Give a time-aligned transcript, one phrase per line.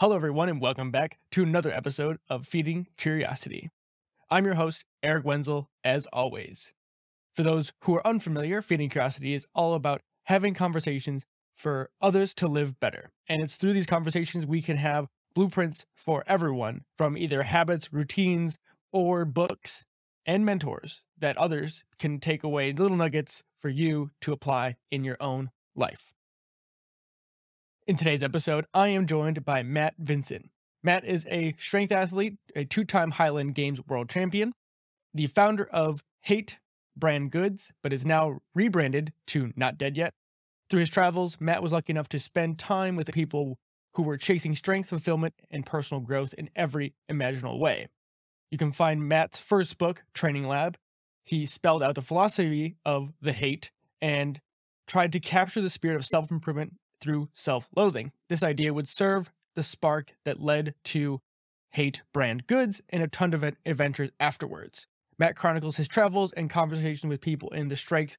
[0.00, 3.70] Hello, everyone, and welcome back to another episode of Feeding Curiosity.
[4.28, 6.72] I'm your host, Eric Wenzel, as always.
[7.36, 12.48] For those who are unfamiliar, Feeding Curiosity is all about having conversations for others to
[12.48, 13.12] live better.
[13.28, 18.58] And it's through these conversations we can have blueprints for everyone from either habits, routines,
[18.92, 19.84] or books
[20.26, 25.18] and mentors that others can take away little nuggets for you to apply in your
[25.20, 26.13] own life.
[27.86, 30.48] In today's episode, I am joined by Matt Vincent.
[30.82, 34.54] Matt is a strength athlete, a two time Highland Games world champion,
[35.12, 36.56] the founder of Hate
[36.96, 40.14] Brand Goods, but is now rebranded to Not Dead Yet.
[40.70, 43.58] Through his travels, Matt was lucky enough to spend time with people
[43.96, 47.88] who were chasing strength, fulfillment, and personal growth in every imaginable way.
[48.50, 50.78] You can find Matt's first book, Training Lab.
[51.22, 53.70] He spelled out the philosophy of the hate
[54.00, 54.40] and
[54.86, 56.72] tried to capture the spirit of self improvement
[57.04, 58.10] through self loathing.
[58.28, 61.20] This idea would serve the spark that led to
[61.72, 64.86] Hate Brand Goods and a ton of adventures afterwards.
[65.18, 68.16] Matt chronicles his travels and conversations with people in the strength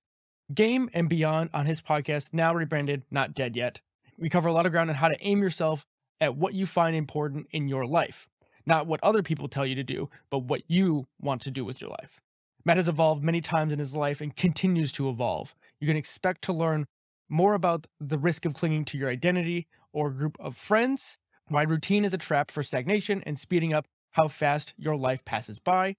[0.54, 3.82] game and beyond on his podcast, now rebranded Not Dead Yet.
[4.18, 5.86] We cover a lot of ground on how to aim yourself
[6.22, 8.30] at what you find important in your life,
[8.66, 11.82] not what other people tell you to do, but what you want to do with
[11.82, 12.22] your life.
[12.64, 15.56] Matt has evolved many times in his life and continues to evolve.
[15.80, 16.86] You can expect to learn
[17.30, 22.06] more about the risk of clinging to your identity or group of friends, why routine
[22.06, 25.96] is a trap for stagnation and speeding up how fast your life passes by,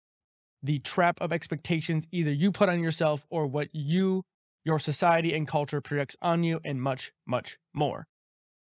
[0.63, 4.25] the trap of expectations either you put on yourself or what you,
[4.65, 8.07] your society, and culture projects on you, and much, much more.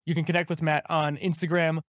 [0.06, 1.80] You can connect with Matt on Instagram,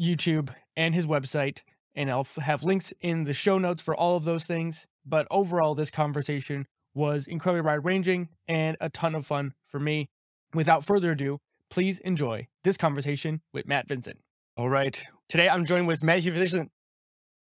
[0.00, 1.60] YouTube, and his website,
[1.94, 4.86] and I'll have links in the show notes for all of those things.
[5.04, 10.08] But overall, this conversation was incredibly wide ranging and a ton of fun for me.
[10.52, 11.38] Without further ado,
[11.70, 14.18] please enjoy this conversation with Matt Vincent.
[14.56, 15.04] All right.
[15.28, 16.70] Today I'm joined with Matthew Vincent.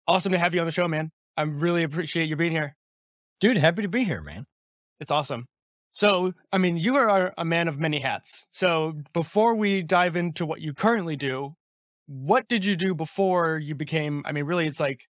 [0.07, 1.11] Awesome to have you on the show, man.
[1.37, 2.75] I really appreciate you being here.
[3.39, 4.45] Dude, happy to be here, man.
[4.99, 5.45] It's awesome.
[5.93, 8.45] So, I mean, you are a man of many hats.
[8.49, 11.55] So, before we dive into what you currently do,
[12.05, 14.23] what did you do before you became?
[14.25, 15.07] I mean, really, it's like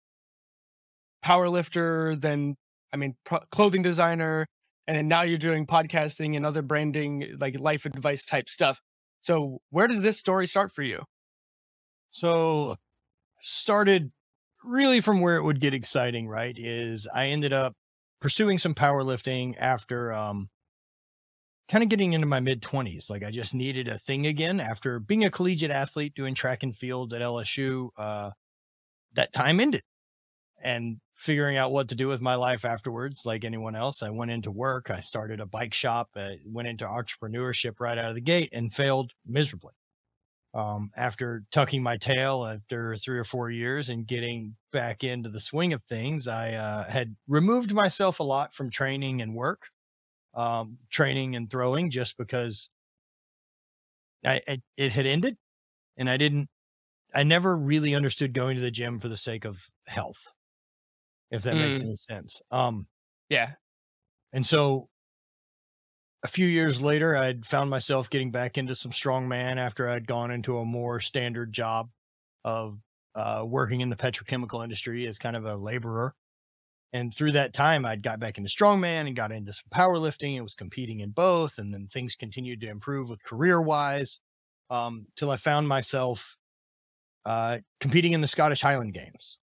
[1.22, 2.56] power lifter, then
[2.94, 4.46] I mean, pro- clothing designer,
[4.88, 8.82] and then now you're doing podcasting and other branding, like life advice type stuff.
[9.22, 11.04] So, where did this story start for you?
[12.12, 12.78] So,
[13.42, 14.12] started
[14.64, 16.56] really from where it would get exciting, right?
[16.58, 17.74] Is I ended up
[18.20, 20.50] pursuing some powerlifting after um
[21.70, 23.10] kind of getting into my mid 20s.
[23.10, 26.76] Like I just needed a thing again after being a collegiate athlete doing track and
[26.76, 27.90] field at LSU.
[27.98, 28.32] Uh
[29.14, 29.84] that time ended.
[30.62, 34.02] And figuring out what to do with my life afterwards, like anyone else.
[34.02, 34.90] I went into work.
[34.90, 36.12] I started a bike shop.
[36.16, 39.74] I went into entrepreneurship right out of the gate and failed miserably.
[40.54, 45.42] Um, after tucking my tail after three or four years and getting back into the
[45.42, 49.64] swing of things, I uh, had removed myself a lot from training and work,
[50.36, 52.70] um, training and throwing, just because
[54.26, 55.36] I, I it had ended,
[55.98, 56.48] and I didn't.
[57.14, 60.32] I never really understood going to the gym for the sake of health
[61.32, 61.62] if that mm.
[61.62, 62.42] makes any sense.
[62.52, 62.88] Um,
[63.30, 63.52] yeah.
[64.34, 64.90] And so
[66.24, 70.32] a few years later, I'd found myself getting back into some strongman after I'd gone
[70.32, 71.90] into a more standard job
[72.44, 72.80] of
[73.16, 76.14] uh, working in the petrochemical industry as kind of a laborer.
[76.92, 80.44] And through that time, I'd got back into strongman and got into some powerlifting and
[80.44, 81.58] was competing in both.
[81.58, 84.20] And then things continued to improve with career wise
[84.70, 86.36] um, till I found myself
[87.26, 89.38] uh, competing in the Scottish Highland Games.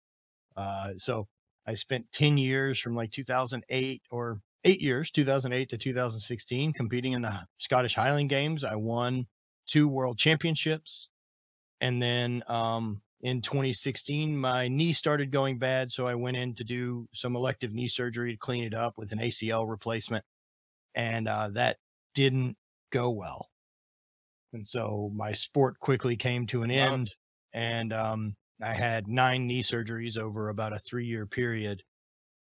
[0.55, 1.27] Uh, so
[1.65, 7.21] I spent 10 years from like 2008 or eight years, 2008 to 2016, competing in
[7.21, 8.63] the Scottish Highland Games.
[8.63, 9.27] I won
[9.67, 11.09] two world championships.
[11.81, 15.91] And then um, in 2016, my knee started going bad.
[15.91, 19.11] So I went in to do some elective knee surgery to clean it up with
[19.11, 20.23] an ACL replacement.
[20.95, 21.77] And uh, that
[22.13, 22.57] didn't
[22.91, 23.49] go well.
[24.53, 26.93] And so my sport quickly came to an wow.
[26.93, 27.15] end.
[27.53, 31.83] And um, I had nine knee surgeries over about a three year period.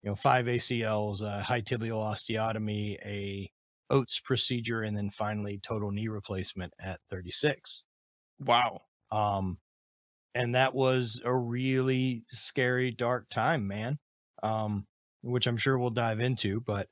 [0.03, 3.51] You know, five ACLs, a high tibial osteotomy, a
[3.91, 7.85] OATS procedure, and then finally total knee replacement at 36.
[8.39, 8.81] Wow.
[9.13, 9.59] Um,
[10.35, 13.99] and that was a really scary, dark time, man.
[14.43, 14.87] Um,
[15.23, 16.89] which I'm sure we'll dive into, but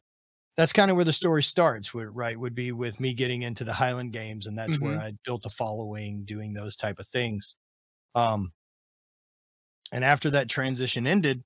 [0.56, 2.38] that's kind of where the story starts, right?
[2.38, 4.84] Would be with me getting into the Highland Games, and that's mm-hmm.
[4.84, 7.56] where I built a following doing those type of things.
[8.14, 8.52] Um,
[9.92, 11.44] and after that transition ended,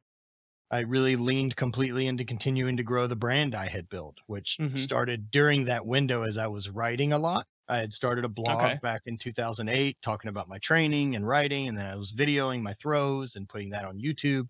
[0.71, 4.77] I really leaned completely into continuing to grow the brand I had built, which mm-hmm.
[4.77, 8.62] started during that window as I was writing a lot I had started a blog
[8.62, 8.79] Okay.
[8.83, 12.75] back in 2008 talking about my training and writing, and then I was videoing my
[12.75, 14.49] throws and putting that on YouTube.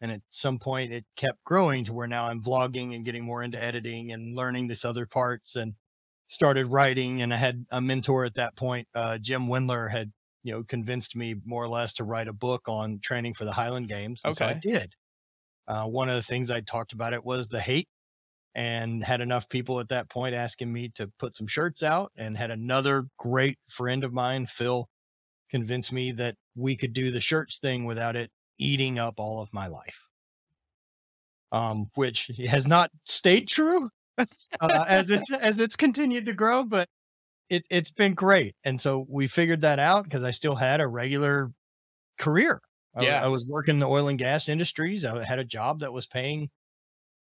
[0.00, 3.42] And at some point, it kept growing to where now I'm vlogging and getting more
[3.42, 5.74] into editing and learning this other parts and
[6.28, 7.20] started writing.
[7.20, 10.12] And I had a mentor at that point, uh, Jim Wendler, had
[10.48, 13.52] you know convinced me more or less to write a book on training for the
[13.52, 14.22] Highland Games.
[14.24, 14.94] And so I did.
[15.68, 17.86] Uh, one of the things I talked about it was the hate
[18.54, 22.38] and had enough people at that point asking me to put some shirts out and
[22.38, 24.88] had another great friend of mine phil
[25.50, 29.52] convince me that we could do the shirts thing without it eating up all of
[29.52, 30.08] my life
[31.52, 36.88] um which has not stayed true uh, as it's as it's continued to grow but
[37.50, 40.86] it, it's been great and so we figured that out because i still had a
[40.86, 41.50] regular
[42.18, 42.60] career
[42.94, 43.24] I, Yeah.
[43.24, 46.06] I was working in the oil and gas industries i had a job that was
[46.06, 46.50] paying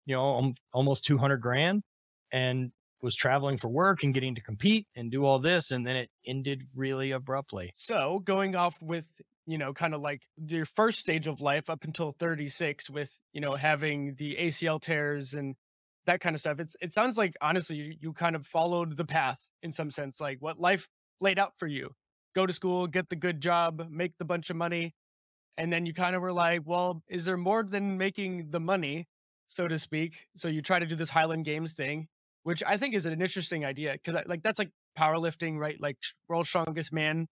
[0.06, 1.84] you know, almost 200 grand
[2.32, 2.72] and
[3.02, 5.72] was traveling for work and getting to compete and do all this.
[5.72, 7.74] And then it ended really abruptly.
[7.76, 9.10] So going off with,
[9.46, 13.42] you know, kind of like your first stage of life up until 36 with, you
[13.42, 15.56] know, having the ACL tears and
[16.06, 16.60] that kind of stuff.
[16.60, 20.20] It's it sounds like honestly you, you kind of followed the path in some sense,
[20.20, 20.88] like what life
[21.22, 21.92] laid out for you.
[22.36, 24.94] Go to school, get the good job, make the bunch of money.
[25.58, 29.08] And then you kind of were like, well, is there more than making the money,
[29.48, 30.28] so to speak?
[30.36, 32.08] So you try to do this Highland Games thing,
[32.44, 35.80] which I think is an interesting idea because like that's like powerlifting, right?
[35.80, 35.98] Like
[36.28, 37.28] world's strongest man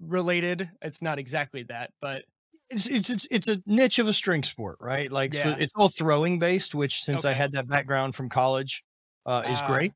[0.00, 0.70] related.
[0.82, 2.24] It's not exactly that, but
[2.70, 5.10] It's, it's, it's, it's a niche of a string sport, right?
[5.10, 8.84] Like so it's all throwing based, which since I had that background from college,
[9.26, 9.66] uh, is Ah.
[9.66, 9.92] great.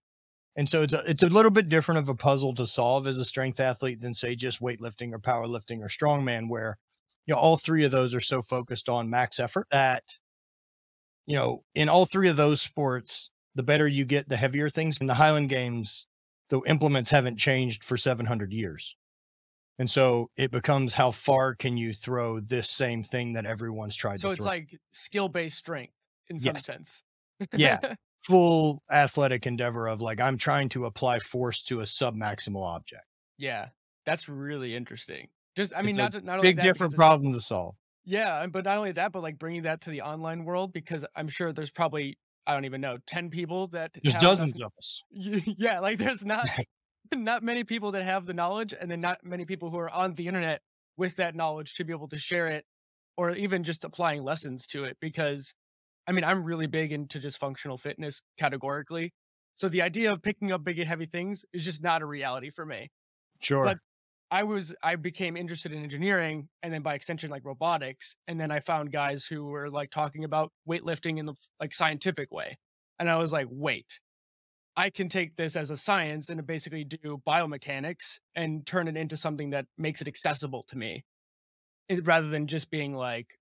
[0.56, 3.19] And so it's a, it's a little bit different of a puzzle to solve as
[3.19, 6.79] a strength athlete than say just weightlifting or powerlifting or strongman, where
[7.26, 10.19] you know all three of those are so focused on max effort that
[11.27, 14.99] you know in all three of those sports, the better you get, the heavier things.
[15.00, 16.06] In the Highland Games,
[16.50, 18.97] the implements haven't changed for 700 years.
[19.79, 24.21] And so it becomes how far can you throw this same thing that everyone's tried
[24.21, 24.47] so to So it's throw.
[24.47, 25.93] like skill based strength
[26.29, 26.65] in some Yes.
[26.65, 27.03] sense.
[27.56, 27.81] Yeah.
[28.26, 33.03] Full athletic endeavor of like I'm trying to apply force to a submaximal object.
[33.38, 33.69] yeah.
[34.06, 35.29] That's really interesting.
[35.56, 37.75] Just I mean, It's a not not only Big that, different problem to solve.
[38.05, 41.27] Yeah, but not only that, but like bringing that to the online world because I'm
[41.29, 44.73] sure there's probably I don't even know ten people that There's have enough- dozens of
[44.77, 45.03] us.
[45.11, 46.47] yeah, like there's not
[47.15, 50.15] not many people that have the knowledge, and then not many people who are on
[50.15, 50.61] the internet
[50.97, 52.65] with that knowledge to be able to share it,
[53.17, 54.97] or even just applying lessons to it.
[55.01, 55.55] Because
[56.06, 59.12] I mean, I'm really big into just functional fitness categorically,
[59.55, 62.51] so the idea of picking up big and heavy things is just not a reality
[62.51, 62.91] for me.
[63.41, 63.65] Sure.
[63.65, 63.79] But-
[64.31, 68.51] I was I became interested in engineering and then by extension like robotics and then
[68.51, 72.59] I found guys who were like talking about weightlifting in the like scientific way
[72.99, 74.01] and I was like wait
[74.76, 79.17] I can take this as a science and basically do biomechanics and turn it into
[79.17, 81.05] something that makes it accessible to me
[81.88, 83.38] it- rather than just being like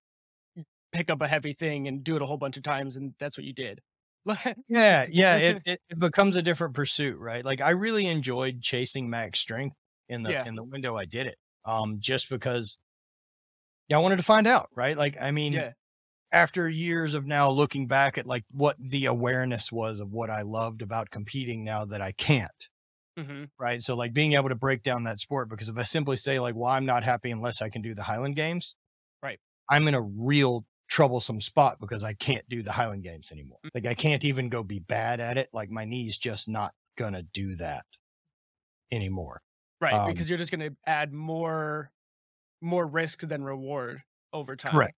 [0.92, 3.36] pick up a heavy thing and do it a whole bunch of times and that's
[3.36, 3.80] what you did
[4.68, 5.36] yeah, yeah.
[5.36, 7.44] It, it it becomes a different pursuit, right?
[7.44, 9.76] Like I really enjoyed chasing max strength
[10.08, 10.46] in the Yeah.
[10.46, 11.36] in the window I did it.
[11.66, 12.78] Um, just because
[13.88, 14.96] yeah, I wanted to find out, right?
[14.96, 15.72] Like I mean, yeah
[16.34, 20.42] after years of now looking back at like what the awareness was of what I
[20.42, 22.68] loved about competing now that I can't,
[23.18, 23.80] hmm right?
[23.80, 26.54] So like being able to break down that sport because if I simply say like,
[26.56, 28.74] well, I'm not happy unless I can do the Highland Games,
[29.22, 29.38] Right.
[29.70, 33.58] I'm in a real troublesome spot because I can't do the Highland Games anymore.
[33.64, 33.70] Mm.
[33.74, 35.48] Like I can't even go be bad at it.
[35.52, 37.84] Like my knee's just not gonna do that
[38.92, 39.40] anymore.
[39.80, 41.90] right Um, because you're just going to add more
[42.60, 44.94] more risk than reward over time Correct.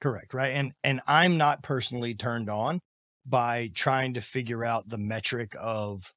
[0.00, 0.34] Correct.
[0.34, 0.50] Right.
[0.50, 2.80] And and I'm not personally turned on
[3.24, 6.12] by trying to figure out the metric of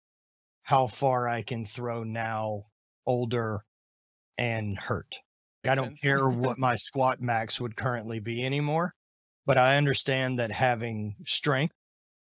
[0.63, 2.63] how far I can throw now
[3.07, 3.63] older
[4.37, 5.15] and hurt.
[5.65, 6.01] I don't sense.
[6.01, 8.93] care what my squat max would currently be anymore,
[9.45, 11.73] but I understand that having strength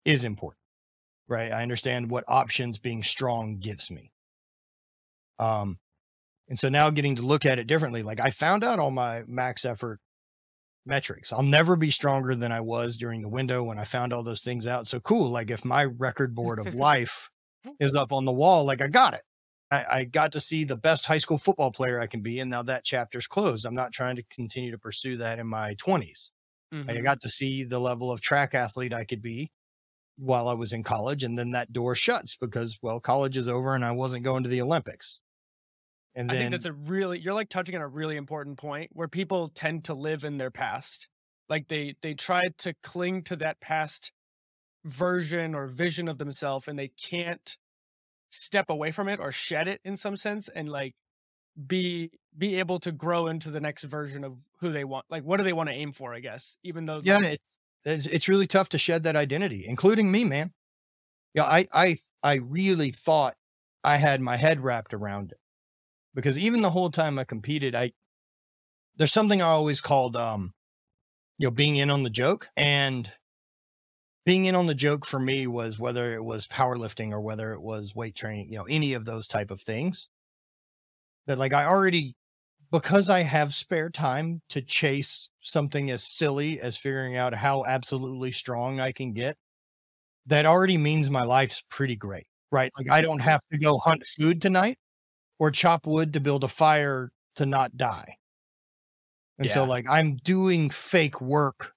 [0.04, 0.58] is important.
[1.26, 1.52] Right.
[1.52, 4.12] I understand what options being strong gives me.
[5.38, 5.78] Um
[6.48, 9.22] and so now getting to look at it differently, like I found out all my
[9.26, 10.00] max effort
[10.90, 11.32] metrics.
[11.32, 14.42] I'll never be stronger than I was during the window when I found all those
[14.42, 14.88] things out.
[14.88, 15.30] So cool.
[15.30, 17.30] Like if my record board of life
[17.78, 19.22] is up on the wall, like I got it.
[19.70, 22.40] I, I got to see the best high school football player I can be.
[22.40, 23.64] And now that chapter's closed.
[23.64, 26.32] I'm not trying to continue to pursue that in my 20s.
[26.72, 27.02] I Mhm.
[27.04, 29.52] got to see the level of track athlete I could be
[30.16, 31.22] while I was in college.
[31.22, 34.48] And then that door shuts because, well, college is over and I wasn't going to
[34.48, 35.20] the Olympics.
[36.14, 39.08] And I think that's a really you're like touching on a really important point where
[39.08, 41.08] people tend to live in their past.
[41.48, 44.12] Like they they try to cling to that past
[44.84, 47.58] version or vision of themselves and they can't
[48.30, 50.94] step away from it or shed it in some sense and like
[51.66, 55.36] be be able to grow into the next version of who they want like what
[55.36, 58.28] do they want to aim for i guess even though Yeah, like, it's it's, it's
[58.28, 60.52] really tough to shed that identity, including me, man.
[61.34, 63.36] Yeah, I I I really thought
[63.84, 65.39] I had my head wrapped around it
[66.14, 67.92] because even the whole time I competed, I
[68.96, 70.52] there's something I always called um
[71.38, 73.10] you know being in on the joke and
[74.26, 77.62] being in on the joke for me was whether it was powerlifting or whether it
[77.62, 80.08] was weight training, you know, any of those type of things.
[81.26, 82.14] That like I already
[82.70, 88.30] because I have spare time to chase something as silly as figuring out how absolutely
[88.30, 89.36] strong I can get,
[90.26, 92.70] that already means my life's pretty great, right?
[92.78, 94.78] Like I don't have to go hunt food tonight
[95.40, 98.18] or chop wood to build a fire to not die.
[99.38, 101.72] And so like I'm doing fake work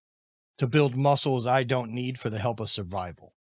[0.57, 3.33] to build muscles I don't need for the help of survival.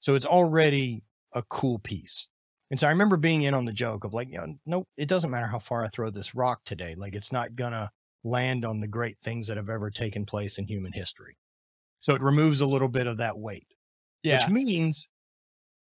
[0.00, 2.28] So it's already a cool piece.
[2.72, 5.08] And so I remember being in on the joke of like, you know, nope, it
[5.08, 6.96] doesn't matter how far I throw this rock today.
[6.96, 7.90] Like it's not gonna
[8.24, 11.36] land on the great things that have ever taken place in human history.
[12.00, 13.68] So it removes a little bit of that weight,
[14.24, 15.08] yeah which means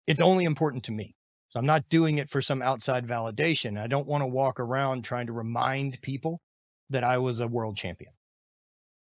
[0.06, 1.14] it's only important to me.
[1.48, 3.78] So I'm not doing it for some outside validation.
[3.78, 6.40] I don't want to walk around trying to remind people
[6.90, 8.12] that I was a world champion.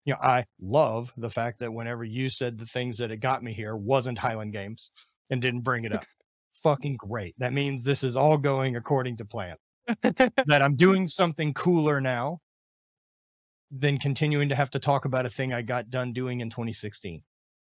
[0.05, 3.43] You know, I love the fact that whenever you said the things that it got
[3.43, 4.91] me here wasn't Highland Games
[5.29, 6.05] and didn't bring it up.
[6.63, 7.35] Fucking great.
[7.37, 9.57] That means this is all going according to plan.
[9.87, 12.39] that I'm doing something cooler now
[13.69, 17.21] than continuing to have to talk about a thing I got done doing in 2016.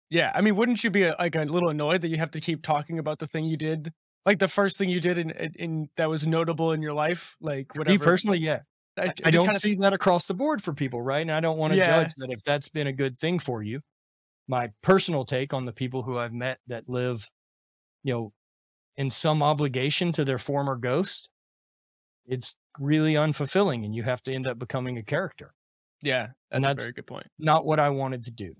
[0.09, 2.41] yeah i mean wouldn't you be uh, like a little annoyed that you have to
[2.41, 3.93] keep talking about the thing you did
[4.25, 7.35] like the first thing you did in, in, in that was notable in your life
[7.41, 8.59] like whatever Me personally, yeah.
[8.97, 11.21] I, I just don't kinda- see that across the board for people, right?
[11.21, 12.03] And I don't want to Yeah.
[12.03, 13.81] judge that if that's been a good thing for you.
[14.47, 17.29] My personal take on the people who I've met that live,
[18.03, 18.33] you know,
[18.97, 21.29] in some obligation to their former ghost,
[22.25, 25.53] it's really unfulfilling and you have to end up becoming a character.
[26.03, 28.55] yeah that's, And a that's- very good point Not what I wanted to do.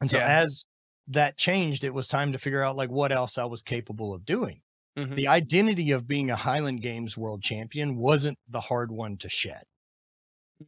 [0.00, 0.40] And so Yeah.
[0.42, 0.64] as
[1.08, 4.24] that changed, it was time to figure out like what else I was capable of
[4.24, 4.62] doing.
[4.96, 5.16] Mhm.
[5.16, 9.64] The identity of being a Highland Games world champion wasn't the hard one to shed.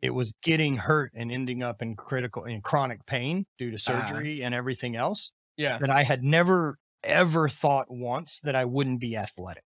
[0.02, 4.22] It was getting hurt and ending up in critical in chronic pain due to Ah.
[4.22, 9.00] surgery and everything else yeah that I had never ever thought once that I wouldn't
[9.00, 9.64] be athletic.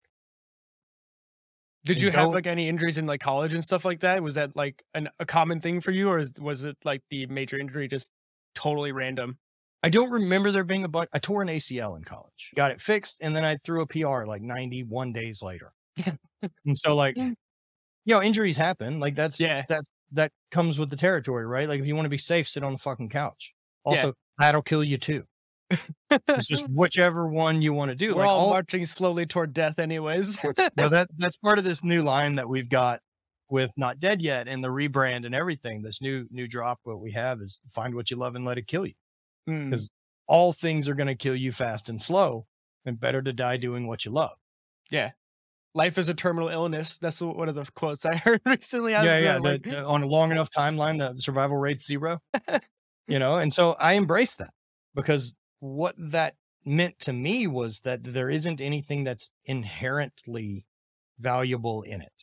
[1.84, 4.22] Did and you have like any injuries in like college and stuff like that?
[4.22, 7.26] Was that like an, a common thing for you, or is, was it like the
[7.26, 8.12] major injury just
[8.54, 9.40] totally random?
[9.84, 11.10] I don't remember there being a bunch.
[11.14, 14.26] I tore an ACL in college, got it fixed, and then I threw a PR
[14.26, 15.74] like 91 days later.
[16.06, 17.30] and so, like, Yeah.
[18.06, 19.00] you know, injuries happen.
[19.00, 19.64] Like that's Yeah.
[19.68, 21.68] that's that comes with the territory, right?
[21.68, 23.54] Like if you want to be safe, sit on the fucking couch.
[23.86, 23.90] Yeah.
[23.92, 25.24] Also, that'll kill you too.
[26.28, 28.10] It's just whichever one you want to do.
[28.14, 30.38] We're like all, all, marching slowly toward death, anyways.
[30.78, 33.00] no, that that's part of this new line that we've got
[33.50, 35.82] with not dead yet and the rebrand and everything.
[35.82, 38.68] This new new drop, what we have is find what you love and let it
[38.68, 38.94] kill you.
[39.50, 39.90] Mm, 'Cause-
[40.28, 42.48] All things are going to kill you fast and slow,
[42.86, 44.38] and better to die doing what you love.
[44.90, 45.12] Yeah.
[45.74, 46.98] Life is a terminal illness.
[46.98, 48.96] That's one of the quotes I heard recently.
[48.96, 49.38] I yeah, yeah.
[49.40, 52.20] like, the- the- on a long enough timeline, the survival rate's zero.
[53.08, 54.54] you know, and so I embraced that
[54.96, 60.66] because what that meant to me was that there isn't anything that's inherently
[61.20, 62.14] valuable in it.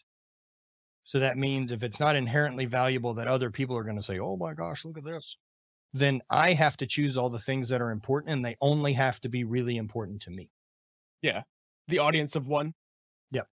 [1.05, 4.19] So that means if it's not inherently valuable, that other people are going to say,
[4.19, 5.37] "Oh my gosh, look at this,"
[5.93, 9.21] then I have to choose all the things that are important, and they only have
[9.23, 10.51] to be really important to me.
[11.23, 11.43] Yeah.
[11.89, 12.75] The audience of one.
[13.33, 13.49] Yep.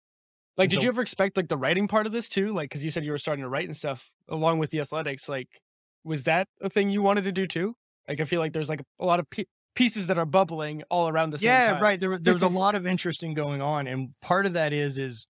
[0.56, 2.52] Like, And did so- you ever expect like the writing part of this too?
[2.52, 5.28] Like, because you said you were starting to write and stuff along with the athletics.
[5.28, 5.60] Like,
[6.04, 7.76] was that a thing you wanted to do too?
[8.08, 11.08] Like, I feel like there's like a lot of pe- pieces that are bubbling all
[11.08, 11.82] around the same yeah time.
[11.82, 14.98] right there, there was a lot of interesting going on and part of that is
[14.98, 15.26] is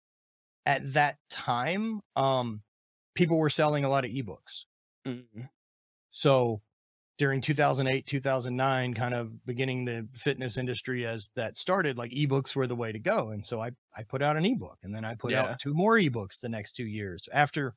[0.67, 2.63] at that time um
[3.15, 4.65] people were selling a lot of ebooks
[5.07, 5.49] Mm.
[6.11, 6.61] so
[7.17, 12.67] during 2008 2009 kind of beginning the fitness industry as that started like ebooks were
[12.67, 13.31] the way to go.
[13.31, 15.43] And so i i put out an ebook and then i put Yeah.
[15.45, 17.29] out two more ebooks the next two years.
[17.33, 17.75] After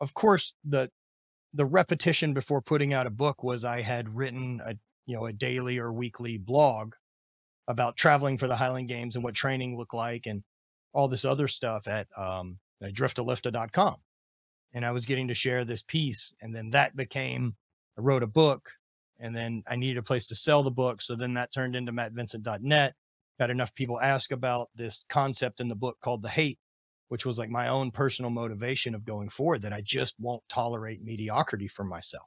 [0.00, 0.90] of course the
[1.52, 4.74] the repetition before putting out a book was i had written a
[5.06, 6.94] you know a daily or weekly blog
[7.68, 10.42] about traveling for the highland games and what training looked like and
[10.92, 13.96] all this other stuff at um driftalifta.com
[14.72, 17.54] and i was getting to share this piece and then that became
[17.98, 18.70] I wrote a book
[19.18, 21.00] and then I needed a place to sell the book.
[21.00, 22.94] So then that turned into mattvincent.net.
[23.38, 26.58] Got enough people ask about this concept in the book called The Hate,
[27.08, 31.02] which was like my own personal motivation of going forward that I just won't tolerate
[31.02, 32.26] mediocrity for myself.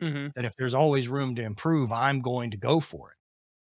[0.00, 3.16] hmm That if there's always room to improve, I'm going to go for it.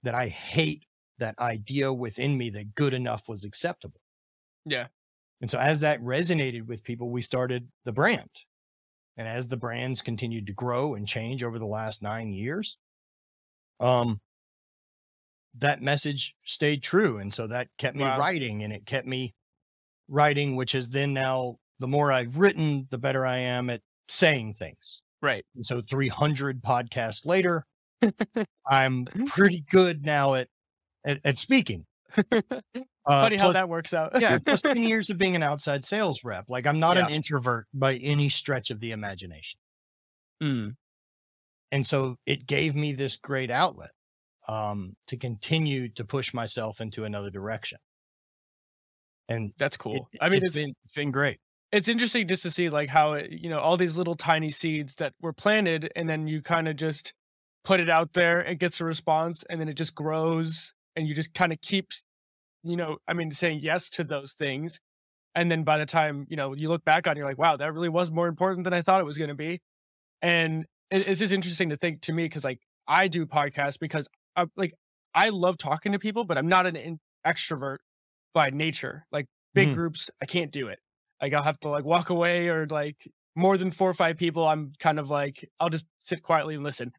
[0.03, 0.85] That I hate
[1.17, 4.01] that idea within me that good enough was acceptable.
[4.65, 4.87] Yeah.
[5.41, 8.29] And so as that resonated with people, we started the brand.
[9.17, 12.77] And as the brands continued to grow and change over the last nine years,
[13.79, 14.19] um,
[15.57, 17.17] that message stayed true.
[17.17, 18.19] And so that kept me Wow.
[18.19, 19.33] writing and it kept me
[20.07, 24.55] writing, which is then now the more I've written, the better I am at saying
[24.55, 25.01] things.
[25.21, 25.45] Right.
[25.55, 27.65] And so 300 podcasts later,
[28.67, 30.49] I'm pretty good now at,
[31.05, 31.85] at, at speaking.
[33.07, 34.13] Uh, Funny how that works out.
[34.19, 36.45] yeah, plus 10 years of being an outside sales rep.
[36.47, 39.59] Like I'm not an introvert by any stretch of the imagination.
[40.41, 40.75] Mm.
[41.71, 43.91] And so it gave me this great outlet
[44.47, 47.77] um, to continue to push myself into another direction.
[49.29, 50.09] And That's cool.
[50.11, 51.37] it, I mean, it's it's been, it's been great.
[51.71, 54.95] it's interesting just to see like how it, you know all these little tiny seeds
[54.95, 57.13] that were planted and then you kind of just
[57.63, 61.13] put it out there it gets a response and then it just grows and you
[61.13, 61.91] just kind of keep
[62.63, 64.79] you know i mean saying yes to those things
[65.35, 67.55] and then by the time you know you look back on it, you're like wow
[67.57, 69.59] that really was more important than i thought it was going to be
[70.21, 74.45] and it's just interesting to think to me because like i do podcasts because I,
[74.55, 74.73] like
[75.13, 77.77] i love talking to people but i'm not an extrovert
[78.33, 79.73] by nature like big Mhm.
[79.73, 80.79] groups i can't do it
[81.21, 84.45] like I'll have to like walk away or like more than four or five people.
[84.45, 86.91] I'm kind of like I'll just sit quietly and listen.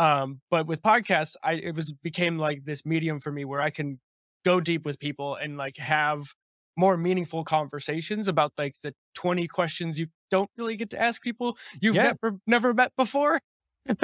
[0.00, 3.70] Um, but with podcasts, I it was became like this medium for me where I
[3.70, 4.00] can
[4.44, 6.34] go deep with people and like have
[6.76, 11.58] more meaningful conversations about like the 20 questions you don't really get to ask people
[11.82, 12.12] you've Yeah.
[12.22, 13.40] never never met before.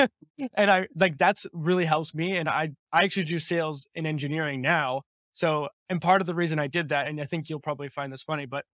[0.54, 2.36] and I like that's really helps me.
[2.36, 5.02] And I I actually do sales and engineering now.
[5.32, 8.12] So and part of the reason I did that, and I think you'll probably find
[8.12, 8.64] this funny, but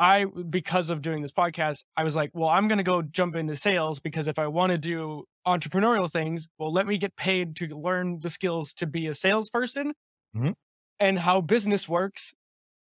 [0.00, 3.36] I because of doing this podcast, I was like, well, I'm going to go jump
[3.36, 7.54] into sales because if I want to do entrepreneurial things, well, let me get paid
[7.56, 9.92] to learn the skills to be a salesperson
[10.34, 10.54] Mhm.
[10.98, 12.32] and how business works,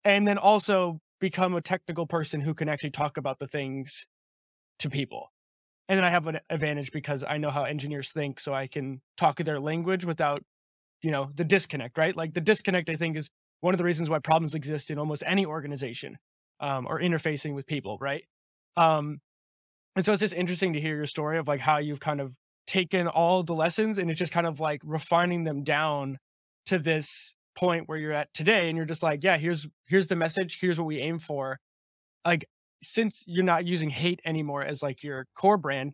[0.04, 4.06] and then also become a technical person who can actually talk about the things
[4.80, 5.32] to people.
[5.88, 9.00] And then I have an advantage because I know how engineers think, so I can
[9.16, 10.42] talk their language without,
[11.02, 12.14] you know, the disconnect, right?
[12.14, 13.30] Like the disconnect, I think, is
[13.60, 16.18] one of the reasons why problems exist in almost any organization
[16.60, 18.24] um, or interfacing with people, right?
[18.76, 19.20] Um,
[19.96, 22.32] and so it's just interesting to hear your story of like how you've kind of
[22.66, 26.18] taken all the lessons and it's just kind of like refining them down
[26.66, 30.16] to this point where you're at today, and you're just like, yeah, here's here's the
[30.16, 31.58] message, here's what we aim for.
[32.24, 32.46] Like
[32.82, 35.92] since you're not using hate anymore as like your core brand,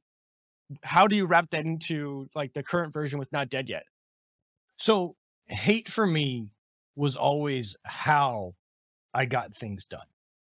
[0.82, 3.84] how do you wrap that into like the current version with not dead yet?
[4.78, 6.50] So hate for me
[6.96, 8.52] was always how
[9.14, 10.06] I got things done.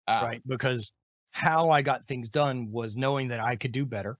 [0.06, 0.42] Ah, right?
[0.46, 0.92] Because
[1.32, 4.18] how I got things done was knowing that I could do better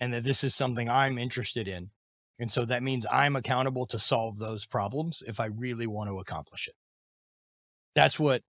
[0.00, 1.90] and that this is something I'm interested in.
[2.38, 6.20] And so that means I'm accountable to solve those problems if I really want to
[6.20, 6.74] accomplish it.
[7.94, 8.42] That's what,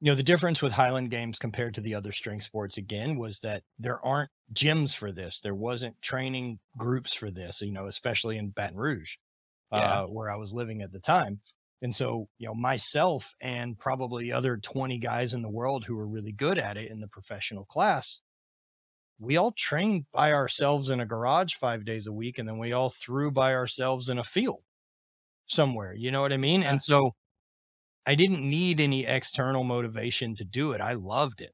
[0.00, 3.40] you know, the difference with Highland Games compared to the other strength sports again was
[3.40, 5.40] that there aren't gyms for this.
[5.40, 9.16] There wasn't training groups for this, you know, especially in Baton Rouge,
[9.70, 10.02] Yeah.
[10.04, 11.40] uh, where I was living at the time.
[11.84, 16.08] And so, you know, myself and probably other 20 guys in the world who were
[16.08, 18.22] really good at it in the professional class,
[19.18, 22.38] we all trained by ourselves in a garage five days a week.
[22.38, 24.62] And then we all threw by ourselves in a field
[25.44, 25.92] somewhere.
[25.92, 26.62] You know what I mean?
[26.62, 26.70] Yeah.
[26.70, 27.10] And so
[28.06, 30.80] I didn't need any external motivation to do it.
[30.80, 31.52] I loved it.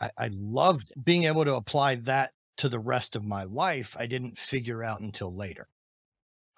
[0.00, 1.04] I, I loved it.
[1.04, 3.94] being able to apply that to the rest of my life.
[3.98, 5.68] I didn't figure out until later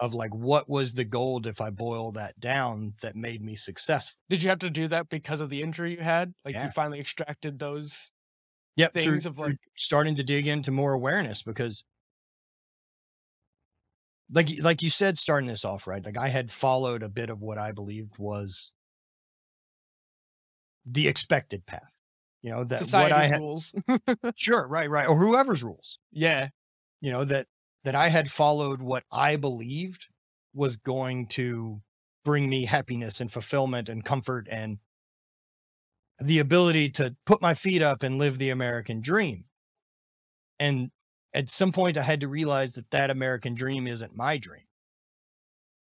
[0.01, 4.17] of like what was the gold if I boil that down that made me successful.
[4.31, 6.33] Did you have to do that because of the injury you had?
[6.45, 6.67] Like Yeah.
[6.67, 8.11] you finally extracted those
[8.77, 11.85] Yep, through- things of like starting to dig into more awareness because
[14.33, 17.41] like like you said starting this off right like I had followed a bit of
[17.43, 18.73] what I believed was
[20.87, 21.91] the expected path.
[22.43, 23.75] You know that what I had rules.
[24.37, 25.99] sure right right or whoever's rules.
[26.11, 26.49] yeah.
[27.03, 27.47] you know that
[27.85, 30.09] that i had followed what i believed
[30.55, 31.81] was going to
[32.25, 34.79] bring me happiness and fulfillment and comfort and
[36.19, 39.45] the ability to put my feet up and live the american dream.
[40.59, 40.91] And
[41.33, 44.67] at some point i had to realize that that american dream isn't my dream.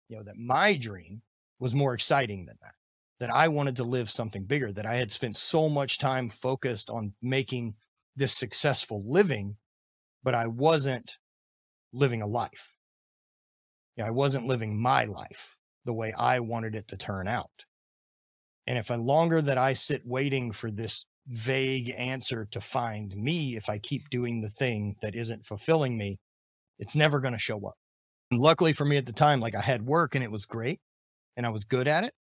[0.09, 1.23] You know that my dream
[1.59, 2.75] was more exciting than that
[3.19, 6.91] that i wanted to live something bigger that i had spent so much time focused
[6.91, 7.75] on making
[8.15, 9.57] this successful living
[10.23, 11.19] but I wasn't
[11.97, 12.75] living a life.
[13.97, 14.51] Yeah, I wasn't mm-hmm.
[14.51, 17.65] living my life the way I wanted it to turn out.
[18.67, 23.57] And if the longer that I sit waiting for this vague answer to find me,
[23.57, 26.19] if I keep doing the thing that isn't fulfilling me,
[26.79, 27.77] it's never going to show up.
[28.31, 30.81] And luckily for me at the time, like I had work and it was great.
[31.37, 32.15] and I was good at it.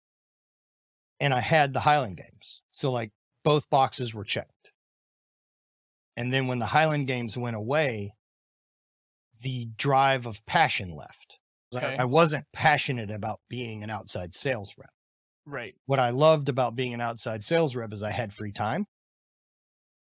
[1.19, 2.61] And I had the Highland games.
[2.71, 3.11] So like
[3.43, 4.51] both boxes were checked.
[6.17, 8.13] And then when the Highland games went away,
[9.45, 11.37] the drive of passion left.
[11.73, 11.95] Okay.
[11.99, 14.89] I, I wasn't passionate about being an outside sales rep.
[15.45, 15.75] Right.
[15.85, 18.87] What I loved about being an outside sales rep is I had free time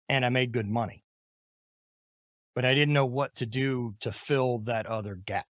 [0.09, 1.03] and I made good money.
[2.55, 5.47] But I didn't know what to do to fill that other gap.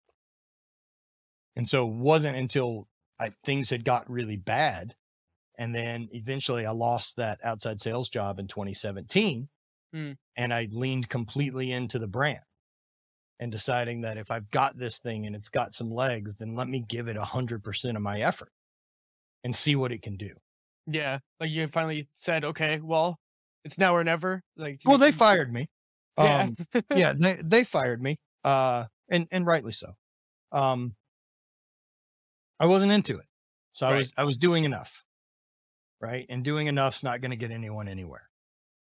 [1.55, 2.89] And so it wasn't until
[3.21, 4.95] I, things had got really bad.
[5.59, 9.49] And then eventually I lost that outside sales job in 2017.
[9.95, 10.17] Mm.
[10.39, 12.41] And I leaned completely into the brand
[13.41, 16.69] and deciding that if I've got this thing and it's got some legs, then let
[16.69, 18.51] me give it 100% of my effort
[19.43, 20.31] and see what it can do.
[20.87, 21.19] Yeah.
[21.41, 23.19] Like you finally said, okay, well,
[23.65, 24.43] it's now or never.
[24.57, 25.69] Like Well, they fired me.
[26.19, 26.43] Yeah.
[26.43, 26.57] Um,
[26.95, 29.95] yeah, they they fired me, uh, and and rightly so.
[30.53, 30.95] Um,
[32.61, 33.27] I wasn't into it,
[33.73, 35.05] so I was I was doing enough,
[36.01, 36.25] right?
[36.29, 38.29] And doing enough's not going to get anyone anywhere.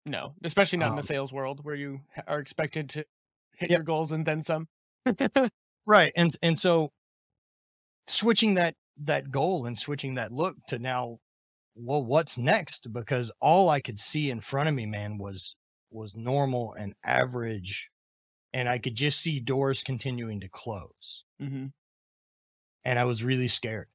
[0.06, 3.06] no, especially not in the Um, sales world where you are expected to
[3.62, 3.76] hit Yep.
[3.76, 4.67] your goals and then some.
[5.86, 6.12] Right.
[6.15, 6.91] And and so
[8.08, 11.19] switching that that goal and switching that look to now
[11.76, 15.56] well what's next because all I could see in front of me man was
[15.91, 17.91] was normal and average
[18.54, 21.74] and I could just see doors continuing to close hmm
[22.84, 23.89] and I was really scared.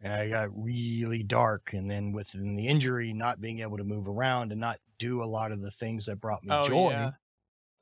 [0.00, 4.08] And I got really dark and then within the injury not being able to move
[4.08, 7.12] around and not do a lot of the things that brought me Oh, joy yeah.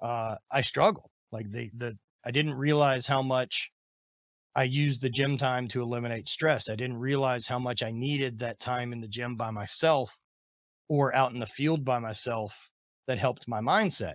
[0.00, 1.10] Uh, I struggled.
[1.32, 3.70] Like the the I didn't realize how much
[4.56, 6.68] I used the gym time to eliminate stress.
[6.68, 10.18] I didn't realize how much I needed that time in the gym by myself
[10.88, 12.70] or out in the field by myself
[13.06, 14.14] that helped my mindset.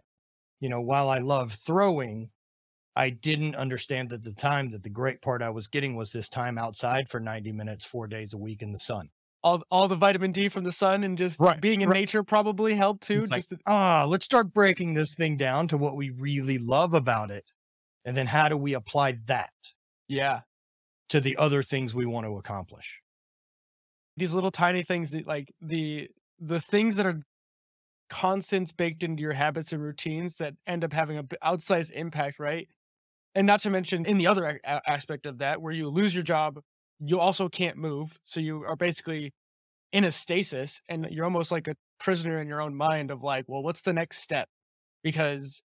[0.62, 2.30] You know, while I love throwing,
[2.96, 6.30] I didn't understand at the time that the great part I was getting was this
[6.30, 9.10] time outside for 90 minutes, four days a week in the sun.
[9.42, 12.00] All all the vitamin D from the sun and just Right, being in right.
[12.02, 13.22] nature probably helped too.
[13.22, 16.58] It's like, just to- ah, let's start breaking this thing down to what we really
[16.58, 17.50] love about it.
[18.06, 19.52] And then how do we apply that
[20.08, 20.42] yeah.
[21.10, 23.02] to the other things we want to accomplish?
[24.18, 27.22] these little tiny things that like the the things that are
[28.10, 32.68] constants baked into your habits and routines that end up having a outsized impact right
[33.36, 36.24] and not to mention in the other a- aspect of that where you lose your
[36.24, 36.60] job
[37.00, 39.34] you also can't move so you are basically
[39.92, 43.46] in a stasis and you're almost like a prisoner in your own mind of like
[43.48, 44.48] well what's the next step?
[45.04, 45.62] Because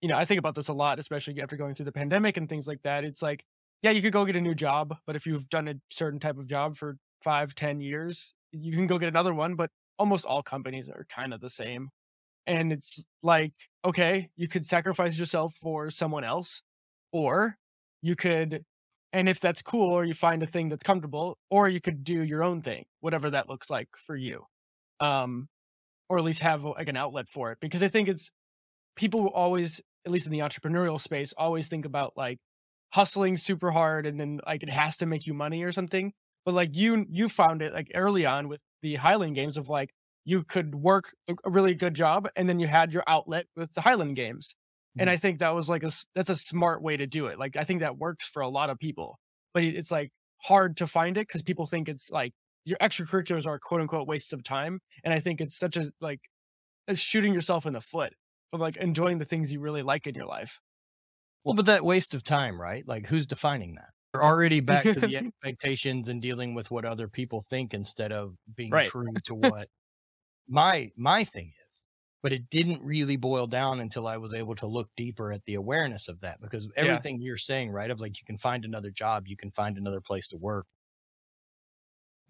[0.00, 2.48] you know i think about this a lot especially after going through the pandemic and
[2.48, 3.44] things like that it's like
[3.82, 6.36] yeah you could go get a new job but if you've done a certain type
[6.36, 10.42] of job for five ten years you can go get another one but almost all
[10.42, 11.90] companies are kind of the same.
[12.46, 16.62] And it's like okay you could sacrifice yourself for someone else
[17.12, 17.56] or
[18.02, 18.64] you could
[19.14, 22.22] and if that's cool or you find a thing that's comfortable or you could do
[22.22, 24.44] your own thing whatever that looks like for you
[25.00, 25.48] um
[26.08, 28.30] or at least have like an outlet for it because i think it's
[28.96, 32.38] people will always at least in the entrepreneurial space always think about like
[32.92, 36.12] hustling super hard and then like it has to make you money or something
[36.44, 39.90] but like you you found it like early on with the highland games of like
[40.24, 43.72] you could work a a really good job and then you had your outlet with
[43.74, 44.54] the highland games
[44.98, 45.10] and Mhm.
[45.10, 47.64] i think that was like a that's a smart way to do it like i
[47.64, 49.18] think that works for a lot of people
[49.52, 50.10] but it's like
[50.42, 52.32] hard to find it because people think it's like
[52.64, 56.20] your extracurriculars are quote unquote wastes of time and i think it's such a like
[56.88, 58.14] a shooting yourself in the foot
[58.52, 60.60] of like enjoying the things you really like in your life
[61.44, 62.86] Well, but that waste of time, right?
[62.86, 63.90] Like who's defining that?
[64.12, 68.36] We're already back to the expectations and dealing with what other people think instead of
[68.54, 68.92] being Right.
[68.92, 69.68] true to what
[70.48, 71.63] my my thing is.
[72.24, 75.54] But it didn't really boil down until I was able to look deeper at the
[75.54, 77.90] awareness of that because everything you're saying, right?
[77.90, 80.66] Of like you can find another job, you can find another place to work.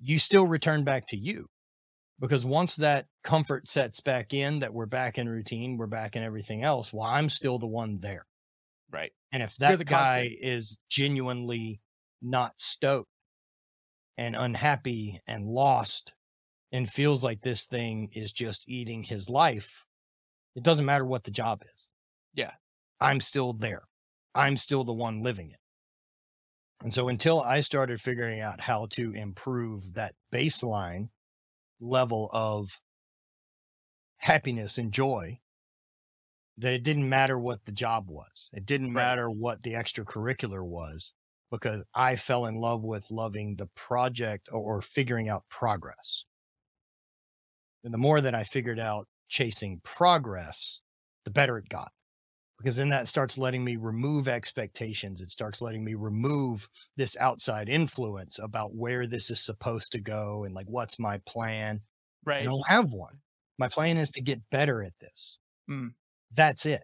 [0.01, 1.47] You still return back to you.
[2.21, 6.23] Because once that comfort sets back in, that we're back in routine, we're back in
[6.23, 8.27] everything else, well, I'm still the one there.
[8.91, 10.39] right And if that guy constant.
[10.41, 11.81] is genuinely
[12.23, 13.11] not stoked
[14.17, 16.13] and unhappy and lost
[16.75, 19.85] and feels like this thing is just eating his life,
[20.57, 21.87] it doesn't matter what the job is.
[22.35, 22.51] Yeah.
[23.01, 23.83] I'm still there.
[24.35, 25.61] I'm still the one living it.
[26.83, 31.11] And so until I started figuring out how to improve that baseline
[31.81, 32.81] level of
[34.17, 35.39] happiness and joy,
[36.59, 38.51] that it didn't matter what the job was.
[38.53, 39.05] It didn't Right.
[39.07, 41.15] matter what the extracurricular was
[41.53, 46.25] because I fell in love with loving the project or, or figuring out progress.
[47.85, 50.81] And the more that I figured out chasing progress,
[51.25, 51.93] the better it got
[52.59, 55.21] because then that starts letting me remove expectations.
[55.21, 60.45] It starts letting me remove this outside influence about where this is supposed to go
[60.45, 61.81] and like what's my plan.
[62.25, 62.41] Right.
[62.41, 63.19] I don't have one.
[63.59, 65.39] My plan is to get better at this.
[65.71, 65.91] Mm.
[66.35, 66.83] That's it.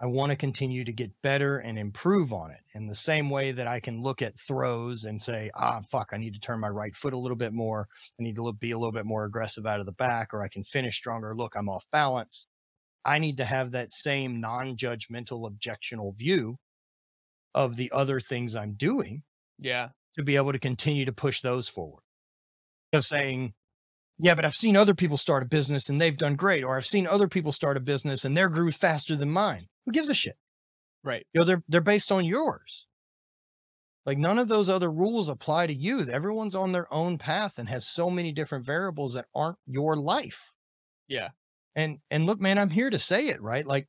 [0.00, 3.50] I want to continue to get better and improve on it in the same way
[3.50, 6.68] that I can look at throws and say, ah, fuck, I need to turn my
[6.68, 7.88] right foot a little bit more.
[8.18, 10.42] I need to look, be a little bit more aggressive out of the back, or
[10.42, 11.34] I can finish stronger.
[11.34, 12.46] Look, I'm off balance.
[13.04, 16.58] I need to have that same non judgmental, objectional view
[17.54, 19.22] of the other things I'm doing
[19.58, 19.88] Yeah.
[20.14, 22.02] to be able to continue to push those forward.
[22.92, 23.54] Of saying,
[24.18, 26.86] yeah, but I've seen other people start a business and they've done great, or I've
[26.86, 29.66] seen other people start a business and their grew faster than mine.
[29.88, 30.36] Who gives a shit?
[31.02, 31.26] Right.
[31.32, 32.86] You know, they're they're based on yours.
[34.04, 36.00] Like none of those other rules apply to you.
[36.00, 40.52] Everyone's on their own path and has so many different variables that aren't your life.
[41.06, 41.30] Yeah.
[41.74, 43.66] And and look, man, I'm here to say it, right?
[43.66, 43.88] Like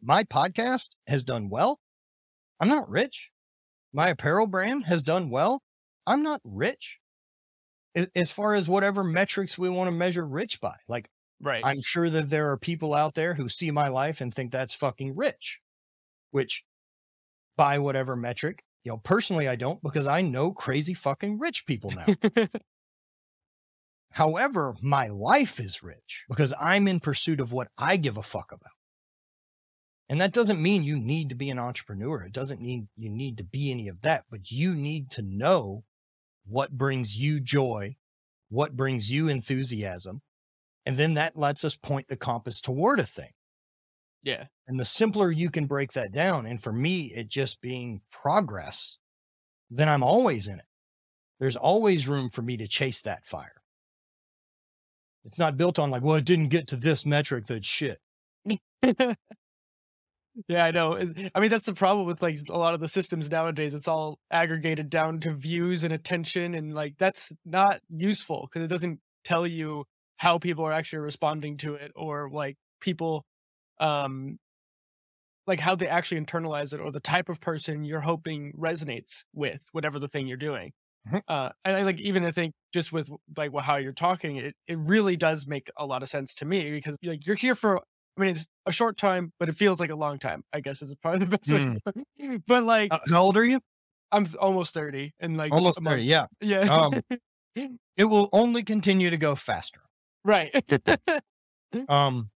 [0.00, 1.80] my podcast has done well.
[2.60, 3.32] I'm not rich.
[3.92, 5.60] My apparel brand has done well.
[6.06, 7.00] I'm not rich.
[8.14, 11.10] As far as whatever metrics we want to measure rich by, like
[11.42, 11.64] Right.
[11.64, 14.74] I'm sure that there are people out there who see my life and think that's
[14.74, 15.60] fucking rich,
[16.30, 16.64] which
[17.56, 21.92] by whatever metric, you know, personally, I don't because I know crazy fucking rich people
[21.92, 22.46] now.
[24.12, 28.52] However, my life is rich because I'm in pursuit of what I give a fuck
[28.52, 28.72] about.
[30.08, 32.24] And that doesn't mean you need to be an entrepreneur.
[32.24, 35.84] It doesn't mean you need to be any of that, but you need to know
[36.44, 37.96] what brings you joy,
[38.48, 40.22] what brings you enthusiasm.
[40.86, 43.30] And then that lets us point the compass toward a thing.
[44.22, 44.46] yeah.
[44.66, 48.98] And the simpler you can break that down, and for me, it just being progress,
[49.70, 50.64] then I'm always in it.
[51.38, 53.62] There's always room for me to chase that fire.
[55.24, 57.46] It's not built on like, well, it didn't get to this metric.
[57.46, 57.98] that shit.
[60.48, 60.96] yeah, I know.
[61.34, 63.74] I mean, that's the problem with like a lot of the systems nowadays.
[63.74, 68.68] It's all aggregated down to views and attention, and like that's not useful because it
[68.68, 69.84] doesn't tell you
[70.20, 73.24] how people are actually responding to it or like people,
[73.80, 74.38] um,
[75.46, 79.64] like how they actually internalize it or the type of person you're hoping resonates with
[79.72, 80.72] whatever the thing you're doing.
[81.08, 81.22] Mhm.
[81.26, 84.78] Uh, and I like even I think just with like how you're talking, it it
[84.78, 88.20] really does make a lot of sense to me because like you're here for I
[88.20, 90.42] mean, it's a short time, but it feels like a long time.
[90.52, 91.58] I guess is probably the best way.
[91.64, 92.42] to put it.
[92.46, 93.60] But like, Uh, how old are you?
[94.12, 96.02] I'm almost thirty, and like Almost 30.
[96.02, 96.26] Yeah.
[96.42, 97.00] Yeah, Um,
[97.96, 99.80] It will only continue to go faster.
[100.24, 100.54] Right.
[101.88, 102.30] Um,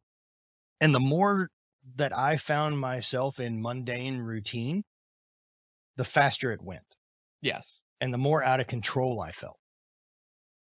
[0.79, 1.49] and the more
[1.95, 4.83] that I found myself in mundane routine,
[5.95, 6.95] the faster it went.
[7.41, 7.81] yes.
[7.99, 9.57] and the more out of control I felt,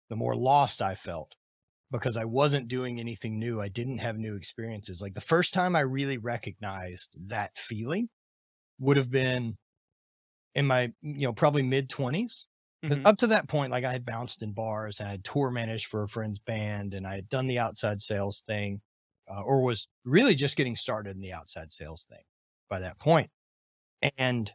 [0.10, 1.36] the more lost I felt
[1.92, 3.62] because I wasn't doing anything new.
[3.62, 5.02] I didn't have new experiences.
[5.02, 8.10] Like the first time I really recognized that feeling
[8.80, 9.58] would have been
[10.54, 12.48] in my, you know, probably mid 20s.
[12.84, 13.02] Mhm.
[13.06, 15.88] Up to that point, like I had bounced in bars and I had tour managed
[15.88, 18.82] for a friend's band and I had done the outside sales thing
[19.28, 22.24] uh, or was really just getting started in the outside sales thing
[22.70, 23.32] by that point.
[24.18, 24.54] And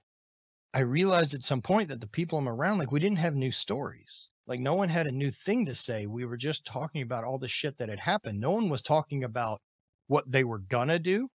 [0.74, 3.52] I realized at some point that the people I'm around, like we didn't have new
[3.52, 4.30] stories.
[4.46, 6.06] Like no one had a new thing to say.
[6.06, 8.40] We were just talking about all the shit that had happened.
[8.40, 9.62] No one was talking about
[10.08, 11.28] what they were gonna do.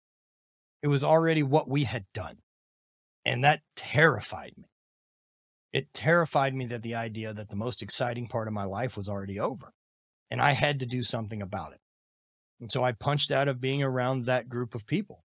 [0.84, 2.40] It was already what we had done.
[3.26, 4.66] And that terrified me.
[5.76, 9.10] It terrified me that the idea that the most exciting part of my life was
[9.10, 9.74] already over.
[10.32, 11.82] And I had to do something about it.
[12.62, 15.26] And so I punched out of being around that group of people.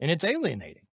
[0.00, 0.88] And it's alienating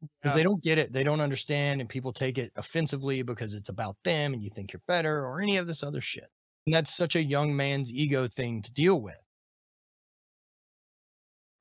[0.00, 0.36] because Yeah.
[0.36, 3.96] they don't get it, they don't understand, and people take it offensively because it's about
[4.04, 6.28] them and you think you're better or any of this other shit.
[6.66, 9.18] And that's such a young man's ego thing to deal with.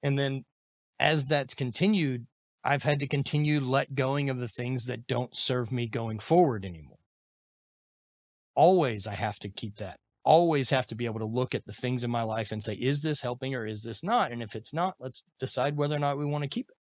[0.03, 0.45] And then
[0.99, 2.27] as that's continued,
[2.63, 6.65] I've had to continue let going of the things that don't serve me going forward
[6.65, 6.99] anymore.
[8.55, 9.99] Always I have to keep that.
[10.23, 12.75] Always have to be able to look at the things in my life and say,
[12.75, 14.31] is this helping or is this not?
[14.31, 16.77] And if it's not, let's decide whether or not we want to keep it.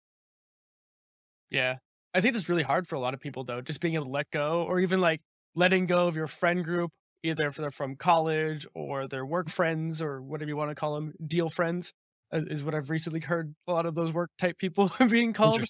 [1.51, 1.79] Yeah.
[2.15, 4.13] I think that's really hard for a lot of people though, just being able to
[4.13, 5.21] let go or even like
[5.57, 6.93] letting go of your friend group,
[7.25, 10.95] either if they're from college or their work friends or whatever you want to call
[10.95, 11.93] them, deal friends
[12.33, 15.69] is what I've recently heard a lot of those work type people being called.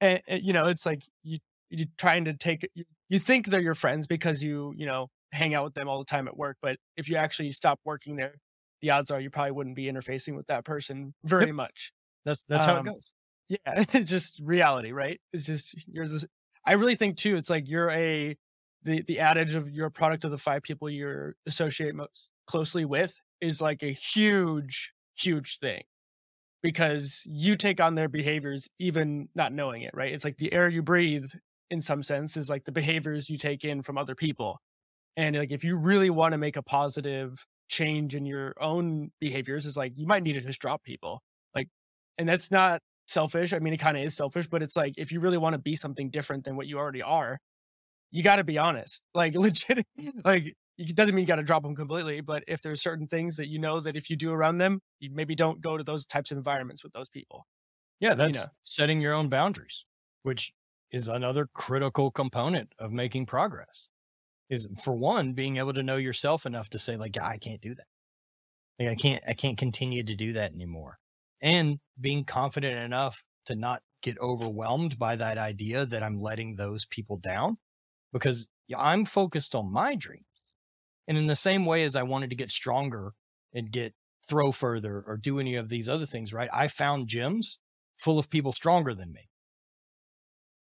[0.00, 1.38] And, and, you know, it's like you
[1.70, 5.54] you trying to take you, you think they're your friends because you, you know, hang
[5.54, 8.36] out with them all the time at work, but if you actually stop working there,
[8.82, 11.92] the odds are you probably wouldn't be interfacing with that person very much.
[12.24, 13.12] That's that's how Um, it goes.
[13.48, 15.20] Yeah, it's just reality, right?
[15.32, 16.26] It's just you're this.
[16.66, 17.36] I really think too.
[17.36, 18.36] It's like you're a
[18.82, 22.84] the the adage of you're a product of the five people you're associate most closely
[22.86, 25.82] with is like a huge huge thing
[26.62, 30.12] because you take on their behaviors even not knowing it, right?
[30.12, 31.30] It's like the air you breathe
[31.70, 34.60] in some sense is like the behaviors you take in from other people.
[35.16, 39.66] And like if you really want to make a positive change in your own behaviors,
[39.66, 41.22] is like you might need to just drop people.
[41.54, 41.68] Like
[42.18, 43.52] and that's not selfish.
[43.52, 45.58] I mean it kind of is selfish, but it's like if you really want to
[45.60, 47.38] be something different than what you already are,
[48.14, 49.02] you got to be honest.
[49.12, 49.84] Like legit
[50.24, 53.36] like it doesn't mean you got to drop them completely, but if there's certain things
[53.36, 56.06] that you know that if you do around them, you maybe don't go to those
[56.06, 57.46] types of environments with those people.
[58.00, 58.50] Yeah, that's you know.
[58.62, 59.84] setting your own boundaries,
[60.22, 60.52] which
[60.90, 63.88] is another critical component of making progress.
[64.48, 67.74] Is for one, being able to know yourself enough to say, like, I can't do
[67.74, 67.86] that.
[68.78, 70.98] Like, I can't, I can't continue to do that anymore.
[71.40, 76.84] And being confident enough to not get overwhelmed by that idea that I'm letting those
[76.84, 77.56] people down
[78.14, 80.24] because I'm focused on my dream
[81.06, 83.12] and in the same way as I wanted to get stronger
[83.52, 83.92] and get
[84.26, 86.48] throw further or do any of these other things, right?
[86.52, 87.56] I found gyms
[87.98, 89.28] full of people stronger than me.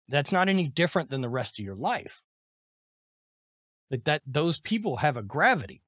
[0.08, 2.22] That's not any different than the rest of your life.
[3.90, 5.82] Like that those people have a gravity.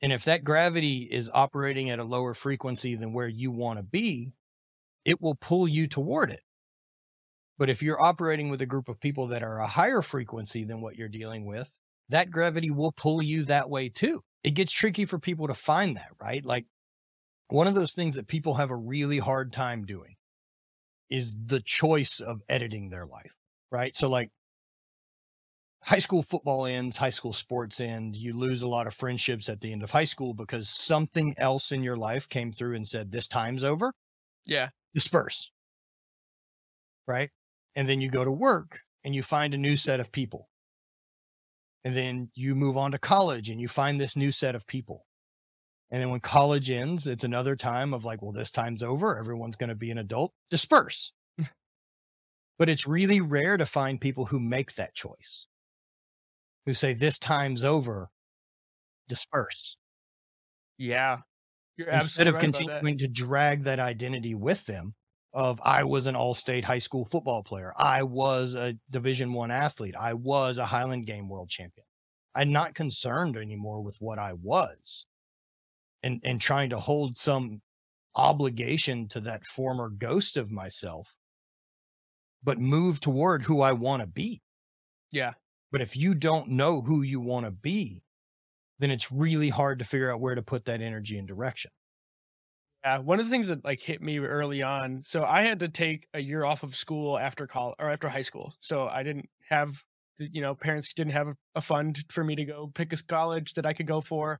[0.00, 3.82] And if that gravity is operating at a lower frequency than where you want to
[3.82, 4.32] be,
[5.04, 6.40] it will pull you toward it.
[7.58, 10.80] But if you're operating with a group of people that are a higher frequency than
[10.80, 11.72] what you're dealing with,
[12.08, 14.22] that gravity will pull you that way too.
[14.44, 16.44] It gets tricky for people to find that, right?
[16.44, 16.66] Like
[17.48, 20.16] one of those things that people have a really hard time doing
[21.10, 23.32] is the choice of editing their life,
[23.70, 23.94] right?
[23.94, 24.30] So, like,
[25.82, 29.60] high school football ends, high school sports end, you lose a lot of friendships at
[29.60, 33.12] the end of high school because something else in your life came through and said,
[33.12, 33.92] This time's over.
[34.44, 34.70] Yeah.
[34.94, 35.52] Disperse.
[37.06, 37.30] Right.
[37.76, 40.48] And then you go to work and you find a new set of people
[41.86, 45.06] and then you move on to college and you find this new set of people.
[45.88, 49.16] And then when college ends, it's another time of like, well, this time's over.
[49.16, 50.32] Everyone's going to be an adult.
[50.50, 51.12] Disperse.
[52.58, 55.46] but it's really rare to find people who make that choice,
[56.64, 58.08] who say, this time's over,
[59.08, 59.76] disperse.
[60.76, 61.18] Yeah.
[61.78, 64.96] Instead of continuing to drag that identity with them,
[65.36, 67.74] of I was an all-state high school football player.
[67.76, 69.94] I was a division 1 athlete.
[69.94, 71.86] I was a Highland game world champion.
[72.34, 75.04] I'm not concerned anymore with what I was
[76.02, 77.60] and and trying to hold some
[78.14, 81.14] obligation to that former ghost of myself
[82.42, 84.40] but move toward who I want to be.
[85.12, 85.32] Yeah.
[85.72, 88.02] But if you don't know who you want to be,
[88.78, 91.72] then it's really hard to figure out where to put that energy and direction.
[92.86, 95.02] Yeah, one of the things that like hit me early on.
[95.02, 98.22] So I had to take a year off of school after college or after high
[98.22, 98.54] school.
[98.60, 99.82] So I didn't have,
[100.18, 103.66] you know, parents didn't have a fund for me to go pick a college that
[103.66, 104.38] I could go for.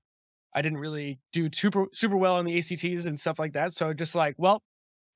[0.55, 3.73] I didn't really do super super well on the ACTs and stuff like that.
[3.73, 4.63] So just like, well,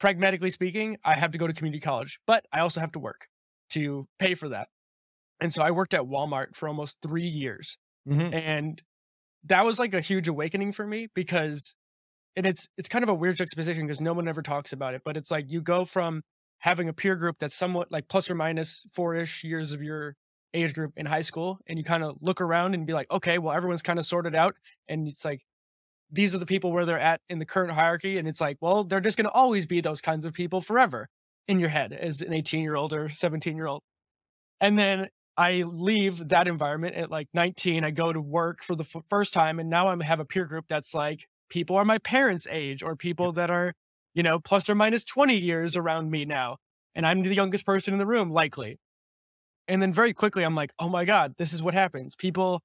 [0.00, 3.28] pragmatically speaking, I have to go to community college, but I also have to work
[3.70, 4.66] to pay for that.
[5.40, 7.78] And so I worked at Walmart for almost three years.
[8.08, 8.34] Mm-hmm.
[8.34, 8.82] And
[9.44, 11.76] that was like a huge awakening for me because
[12.36, 15.02] and it's it's kind of a weird juxtaposition because no one ever talks about it
[15.04, 16.22] but it's like you go from
[16.58, 20.14] having a peer group that's somewhat like plus or minus four-ish years of your
[20.52, 23.38] age group in high school and you kind of look around and be like okay
[23.38, 24.54] well everyone's kind of sorted out
[24.88, 25.42] and it's like
[26.12, 28.84] these are the people where they're at in the current hierarchy and it's like well
[28.84, 31.08] they're just going to always be those kinds of people forever
[31.46, 33.82] in your head as an 18 year old or 17 year old
[34.60, 37.82] and then I leave that environment at like 19.
[37.82, 40.44] I go to work for the f- first time, and now I have a peer
[40.44, 43.74] group that's like people are my parents' age or people that are,
[44.14, 46.56] you know, plus or minus 20 years around me now.
[46.94, 48.78] And I'm the youngest person in the room, likely.
[49.68, 52.16] And then very quickly, I'm like, oh my God, this is what happens.
[52.16, 52.62] People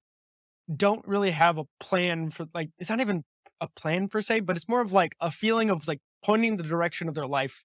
[0.74, 3.24] don't really have a plan for, like, it's not even
[3.62, 6.64] a plan per se, but it's more of like a feeling of like pointing the
[6.64, 7.64] direction of their life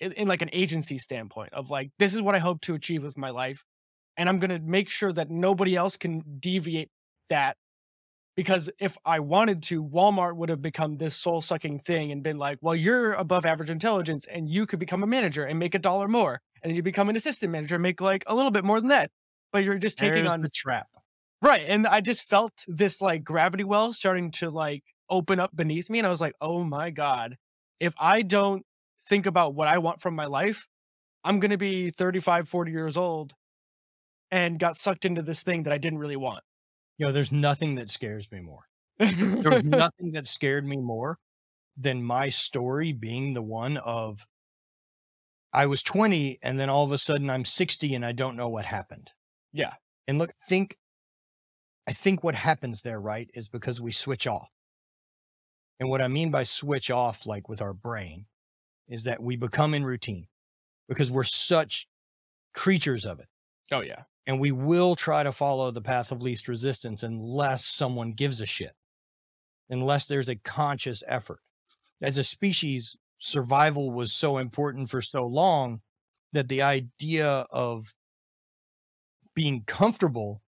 [0.00, 3.02] in, in like an agency standpoint of like, this is what I hope to achieve
[3.02, 3.64] with my life.
[4.16, 6.90] And I'm going to make sure that nobody else can deviate
[7.28, 7.56] that
[8.38, 12.38] because if I wanted to, Walmart would have become this soul sucking thing and been
[12.38, 15.78] like, well, you're above average intelligence and you could become a manager and make a
[15.80, 16.40] dollar more.
[16.62, 18.90] And then you become an assistant manager and make like a little bit more than
[18.90, 19.10] that.
[19.52, 20.86] But you're just taking There's on the trap.
[21.42, 21.64] Right.
[21.66, 25.98] And I just felt this like gravity well starting to like open up beneath me.
[25.98, 27.36] And I was like, oh my God,
[27.80, 28.64] if I don't
[29.08, 30.68] think about what I want from my life,
[31.24, 33.32] I'm going to be 35, 40 years old
[34.30, 36.44] and got sucked into this thing that I didn't really want
[36.98, 38.64] you know, there's nothing that scares me more.
[38.98, 41.18] there was nothing that scared me more
[41.76, 44.26] than my story being the one of
[45.52, 48.48] I was 20 and then all of a sudden I'm 60 and I don't know
[48.48, 49.10] what happened.
[49.52, 49.74] Yeah.
[50.06, 50.76] And look, think
[51.86, 54.50] I think what happens there, right, is because we switch off.
[55.80, 58.26] And what I mean by switch off, like with our brain,
[58.88, 60.26] is that we become in routine
[60.88, 61.86] because we're such
[62.52, 63.28] creatures of it.
[63.72, 64.02] Oh yeah.
[64.28, 68.46] And we will try to follow the path of least resistance unless someone gives a
[68.46, 68.74] shit,
[69.70, 71.40] unless there's a conscious effort.
[72.02, 75.80] As a species, survival was so important for so long
[76.34, 77.94] that the idea of
[79.34, 80.42] being comfortable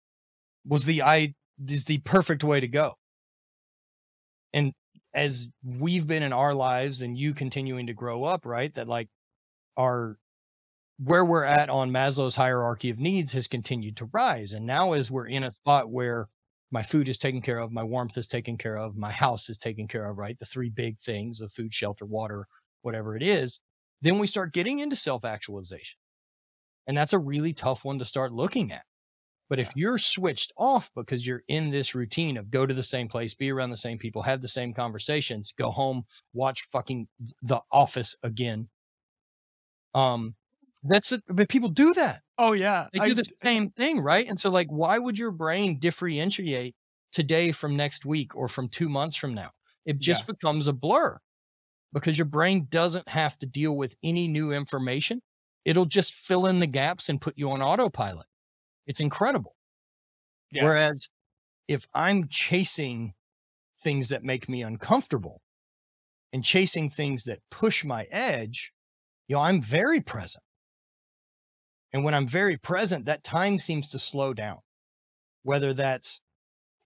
[0.65, 1.33] was the i
[1.67, 2.95] is the perfect way to go.
[4.51, 4.73] And
[5.13, 8.73] as we've been in our lives and you continuing to grow up, right?
[8.73, 9.07] That like
[9.77, 10.17] our
[11.01, 14.51] where we're at on Maslow's hierarchy of needs has continued to rise.
[14.51, 16.27] And now as we're in a spot where
[16.71, 19.57] my food is taken care of, my warmth is taken care of, my house is
[19.57, 20.37] taken care of, right?
[20.37, 22.47] The three big things of food, shelter, water,
[22.81, 23.61] whatever it is,
[24.01, 25.97] then we start getting into self-actualization.
[26.85, 28.83] And that's a really tough one to start looking at.
[29.49, 33.07] But if you're switched off because you're in this routine of go to the same
[33.07, 37.07] place, be around the same people, have the same conversations, go home, watch fucking
[37.41, 38.69] The Office again.
[39.95, 40.35] Um,
[40.83, 41.23] that's it.
[41.27, 42.21] But people do that.
[42.37, 42.87] Oh yeah.
[42.93, 44.27] They do the same thing, right?
[44.27, 46.75] And so, like, why would your brain differentiate
[47.11, 49.51] today from next week or from two months from now?
[49.85, 50.33] It just Yeah.
[50.33, 51.19] becomes a blur
[51.93, 55.21] because your brain doesn't have to deal with any new information.
[55.65, 58.27] It'll just fill in the gaps and put you on autopilot.
[58.87, 59.55] It's incredible.
[60.51, 60.63] Yeah.
[60.63, 61.09] Whereas
[61.67, 63.13] if I'm chasing
[63.79, 65.41] things that make me uncomfortable
[66.33, 68.73] and chasing things that push my edge,
[69.27, 70.43] you know, I'm very present.
[71.91, 74.59] And when I'm very present, that time seems to slow down.
[75.43, 76.21] Whether that's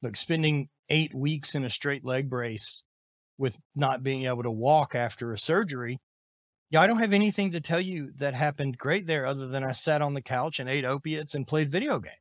[0.01, 2.83] like spending eight weeks in a straight leg brace
[3.37, 5.99] with not being able to walk after a surgery.
[6.69, 9.71] Yeah, I don't have anything to tell you that happened great there other than I
[9.71, 12.15] sat on the couch and ate opiates and played video games.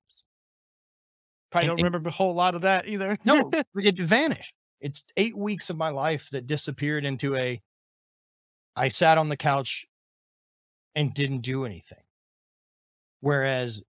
[1.50, 3.18] Probably and- don't remember a whole lot of that either.
[3.24, 4.54] No, it vanished.
[4.80, 7.60] It's eight weeks of my life that disappeared into a
[8.74, 9.86] I sat on the couch
[10.94, 12.01] and didn't do anything.
[13.22, 13.82] Whereas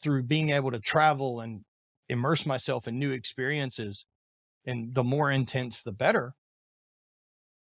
[0.00, 1.64] through being able to travel and
[2.08, 4.06] immerse myself in new experiences,
[4.64, 6.32] and the more intense, the better,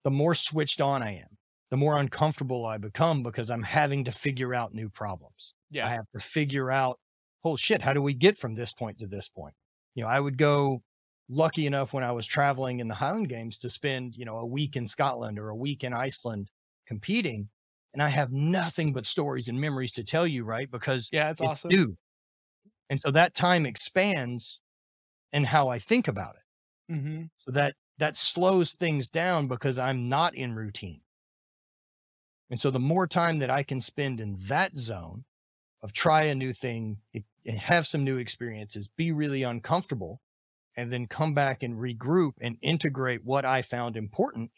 [0.04, 1.38] the more switched on I am,
[1.72, 5.54] the more uncomfortable I become because I'm having to figure out new problems.
[5.72, 5.88] Yeah.
[5.88, 7.00] I have to figure out,
[7.46, 9.54] oh shit, how do we get from this point to this point?
[9.96, 10.84] You know, I would go
[11.30, 14.46] lucky enough when I was traveling in the Highland Games to spend, you know, a
[14.46, 16.50] week in Scotland or a week in Iceland
[16.86, 17.50] competing.
[17.94, 20.70] And I have nothing but stories and memories to tell you, right?
[20.70, 21.72] Because Yeah, it's, it's awesome.
[21.72, 21.98] new.
[22.90, 24.60] And so that time expands
[25.34, 26.44] and how I think about it.
[26.90, 31.04] hmm So that that slows things down because I'm not in routine.
[32.50, 35.26] And so the more time that I can spend in that zone
[35.82, 40.22] of try a new thing, it, and have some new experiences, be really uncomfortable,
[40.78, 44.52] and then come back and regroup and integrate what I found important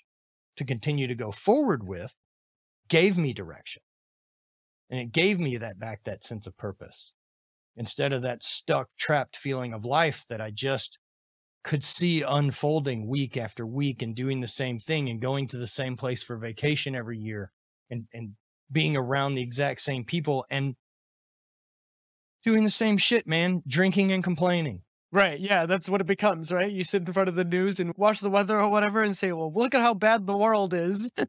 [0.57, 2.15] to continue to go forward with,
[2.89, 3.81] gave me direction.
[4.89, 7.13] And it gave me that back that sense of purpose
[7.77, 10.99] instead of that stuck, trapped feeling of life that I just
[11.63, 15.67] could see unfolding week after week and doing the same thing and going to the
[15.67, 17.51] same place for vacation every year
[17.89, 18.33] and, and
[18.71, 20.75] being around the exact same people and
[22.43, 24.81] doing the same shit, man, drinking and complaining.
[25.11, 25.39] Right.
[25.39, 26.71] Yeah, that's what it becomes, right?
[26.71, 29.31] You sit in front of the news and watch the weather or whatever and say,
[29.33, 31.11] well, look at how bad the world is.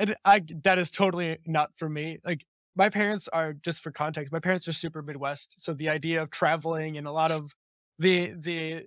[0.00, 2.18] and I that is totally not for me.
[2.24, 2.44] Like
[2.76, 5.62] my parents are just for context, my parents are super Midwest.
[5.62, 7.54] So the idea of traveling and a lot of
[7.98, 8.86] the the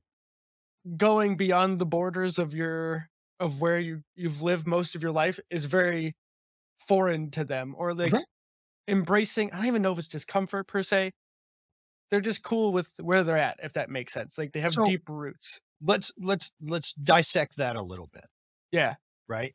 [0.97, 3.09] going beyond the borders of your
[3.39, 6.16] of where you you've lived most of your life is very
[6.88, 8.24] foreign to them or like Mhm.
[8.89, 11.14] embracing I don't even know if it's discomfort per se
[12.09, 14.86] they're just cool with where they're at if that makes sense like they have So-
[14.86, 18.26] deep roots Let's let's let's dissect that a little bit.
[18.72, 18.95] yeah
[19.28, 19.53] right?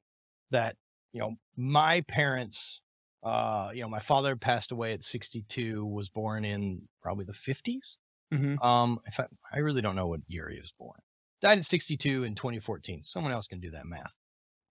[0.51, 0.77] That,
[1.13, 2.81] you know, my parents,
[3.23, 7.97] uh, you know, my father passed away at 62, was born in probably the 50s.
[8.33, 8.63] mm-hmm.
[8.63, 11.01] Um, fact, I really don't know what year he was born.
[11.41, 13.03] Died at 62 in 2014.
[13.05, 14.15] Someone else can do that math.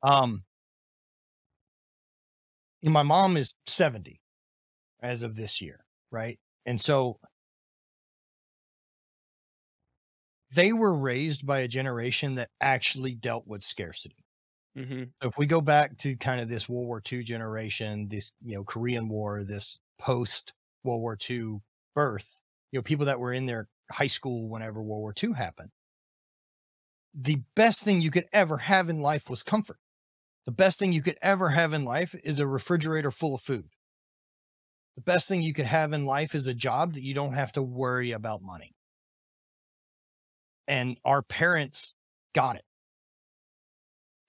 [0.04, 0.44] Um,
[2.84, 4.22] and my mom is 70
[5.02, 6.40] as of this year, right?
[6.66, 7.20] And so
[10.54, 14.27] they were raised by a generation that actually dealt with scarcity.
[14.78, 15.04] Mm-hmm.
[15.22, 18.56] So if we go back to kind of this World War II generation, this you
[18.56, 20.54] know Korean War, this post
[20.84, 21.62] World War II
[21.96, 25.72] birth, you know people that were in their high school whenever World War II happened.
[27.20, 29.80] The best thing you could ever have in life was comfort.
[30.46, 33.70] The best thing you could ever have in life is a refrigerator full of food.
[34.96, 37.52] The best thing you could have in life is a job that you don't have
[37.54, 38.76] to worry about money.
[40.68, 41.94] And our parents
[42.34, 42.66] got it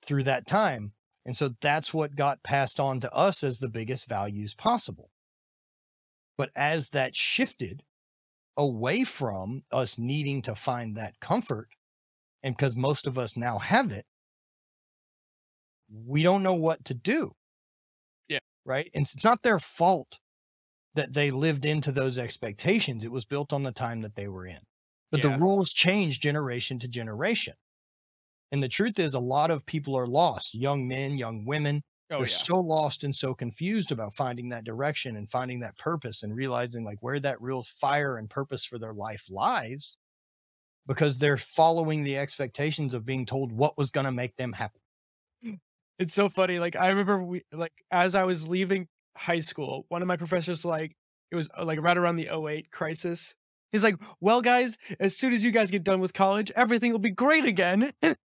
[0.09, 0.95] through that time.
[1.27, 5.11] And so that's what got passed on to us as the biggest values possible.
[6.39, 7.83] But as that shifted
[8.57, 11.69] away from us needing to find that comfort,
[12.43, 14.07] and because most of us now have it,
[15.91, 17.33] we don't know what to do.
[18.29, 18.39] Yeah.
[18.65, 18.91] Right.
[18.95, 20.21] And it's not their fault
[20.95, 23.05] that they lived into those expectations.
[23.05, 24.61] It was built on the time that they were in.
[25.11, 25.37] But Yeah.
[25.37, 27.55] the rules change generation to generation.
[28.51, 31.83] And the truth is, a lot of people are lost young men, young women.
[32.11, 32.35] Oh They're yeah.
[32.35, 36.85] so lost and so confused about finding that direction and finding that purpose and realizing
[36.85, 39.99] like where that real fire and purpose for their life lies
[40.87, 44.81] because they're following the expectations of being told what was going to make them happy.
[45.99, 46.59] It's so funny.
[46.59, 48.87] Like I remember we like as I was leaving
[49.17, 50.95] high school, one of my professors like
[51.31, 53.35] it was uh, like right around the 08 crisis.
[53.73, 57.01] He's like, "Well, guys, as soon as you guys get done with college, everything will
[57.01, 57.93] be great again."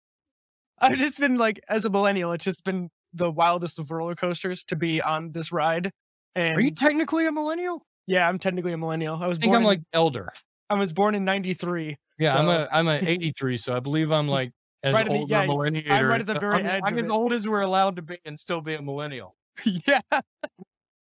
[0.80, 4.64] I've just been like, as a millennial, it's just been the wildest of roller coasters
[4.64, 5.90] to be on this ride.
[6.34, 7.82] And Are you technically a millennial?
[8.06, 9.22] yeah, I'm technically a millennial.
[9.22, 9.56] I was I think born.
[9.56, 10.32] I'm in- like elder.
[10.70, 11.96] I was born in '93.
[12.18, 14.52] Yeah, I'm So- a I'm a 83, so I believe I'm like
[14.82, 15.90] as Right the- old yeah, millennial.
[15.92, 18.18] I'm right at the very I'm, edge I'm as old as we're allowed to be
[18.24, 19.34] and still be a millennial.
[19.64, 20.00] yeah.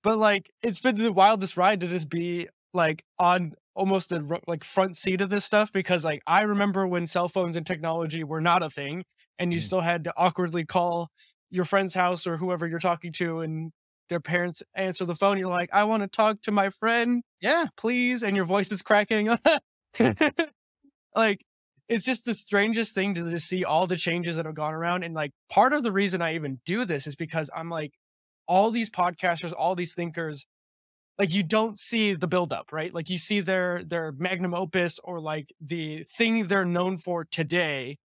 [0.02, 4.64] But like it's been the wildest ride to just be like on almost the like
[4.64, 8.40] front seat of this stuff because like I remember when cell phones and technology were
[8.40, 9.04] not a thing
[9.38, 9.62] and you Mm.
[9.62, 11.10] still had to awkwardly call
[11.50, 13.72] your friend's house or whoever you're talking to and
[14.08, 17.66] their parents answer the phone you're like I want to talk to my friend Yeah.
[17.76, 19.28] please and your voice is cracking
[21.14, 21.44] like
[21.88, 25.04] it's just the strangest thing to just see all the changes that have gone around
[25.04, 27.92] and like part of the reason i even do this is because i'm like
[28.48, 30.46] all these podcasters all these thinkers
[31.18, 35.20] like you don't see the buildup right like you see their their magnum opus or
[35.20, 37.96] like the thing they're known for today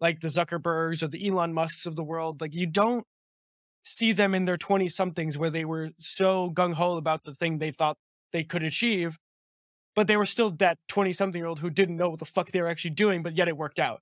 [0.00, 3.06] like the zuckerbergs or the elon musks of the world like you don't
[3.82, 7.70] see them in their 20 somethings where they were so gung-ho about the thing they
[7.70, 7.96] thought
[8.32, 9.16] they could achieve
[9.94, 12.50] but they were still that 20 something year old who didn't know what the fuck
[12.50, 14.00] they were actually doing but yet it worked out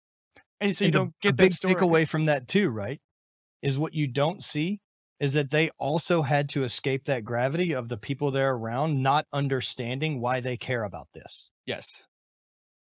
[0.61, 2.71] and so you And a- don't a get big that story takeaway from that too,
[2.71, 3.01] right?
[3.63, 4.81] Is what you don't see
[5.21, 9.27] is that they also had to escape that gravity of the people they're around not
[9.33, 11.51] understanding why they care about this.
[11.67, 12.05] yes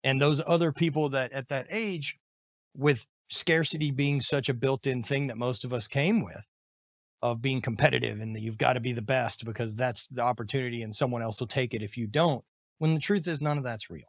[0.03, 2.17] and those other people that at that age
[2.75, 6.45] with scarcity being such a built-in thing that most of us came with
[7.21, 10.81] of being competitive and that you've got to be the best because that's the opportunity
[10.81, 12.43] and someone else will take it if you don't
[12.77, 14.07] when the truth is none of that's real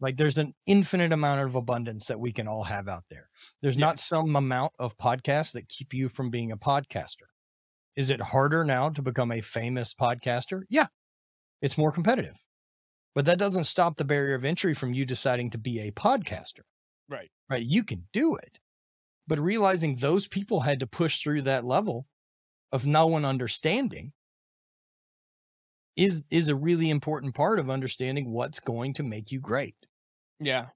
[0.00, 3.28] like there's an infinite amount of abundance that we can all have out there.
[3.62, 3.86] There's Yeah.
[3.86, 7.28] not some amount of podcasts that keep you from being a podcaster.
[7.96, 10.62] Is it harder now to become a famous podcaster?
[10.68, 10.88] Yeah.
[11.62, 12.36] It's more competitive.
[13.14, 16.62] But that doesn't stop the barrier of entry from you deciding to be a podcaster.
[17.08, 17.30] Right.
[17.48, 17.62] Right?
[17.62, 18.58] You can do it.
[19.26, 22.06] But realizing those people had to push through that level
[22.72, 24.12] of no one understanding
[25.96, 29.76] is is a really important part of understanding what's going to make you great.
[30.40, 30.68] Yeah.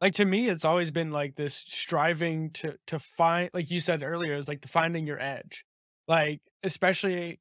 [0.00, 4.02] Like to me it's always been like this striving to to find like you said
[4.02, 5.64] earlier it's like the finding your edge.
[6.08, 7.40] Like especially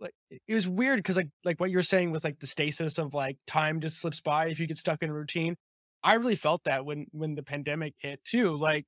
[0.00, 3.14] like it was weird because like like what you're saying with like the stasis of
[3.14, 5.56] like time just slips by if you get stuck in a routine.
[6.02, 8.86] I really felt that when when the pandemic hit too like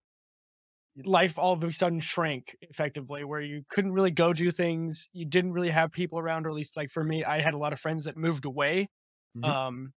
[1.06, 5.24] life all of a sudden shrank effectively where you couldn't really go do things you
[5.26, 7.72] didn't really have people around or at least like for me i had a lot
[7.72, 8.88] of friends that moved away
[9.36, 9.44] Mhm.
[9.44, 9.92] um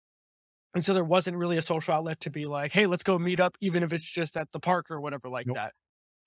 [0.73, 3.39] and so there wasn't really a social outlet to be like hey let's go meet
[3.39, 5.55] up even if it's just at the park or whatever like Nope.
[5.57, 5.73] that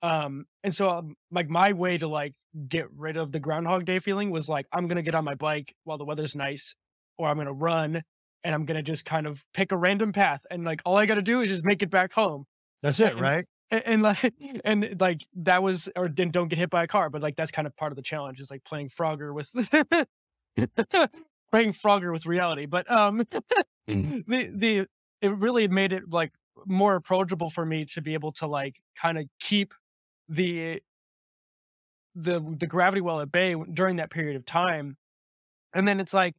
[0.02, 2.34] um and so um, like my way to like
[2.68, 5.74] get rid of the groundhog day feeling was like i'm gonna get on my bike
[5.84, 6.74] while the weather's nice
[7.18, 8.02] or i'm gonna run
[8.42, 11.22] and i'm gonna just kind of pick a random path and like all i gotta
[11.22, 12.44] do is just make it back home
[12.82, 13.44] that's it And- right
[13.74, 17.10] and, and like and like that was or then don't get hit by a car
[17.10, 19.50] but like that's kind of part of the challenge is like playing frogger with
[21.50, 23.18] playing frogger with reality but um
[23.86, 24.86] the the
[25.20, 26.32] it really made it like
[26.66, 29.74] more approachable for me to be able to like kind of keep
[30.28, 30.80] the
[32.14, 34.96] the the gravity well at bay during that period of time.
[35.74, 36.34] And then it's like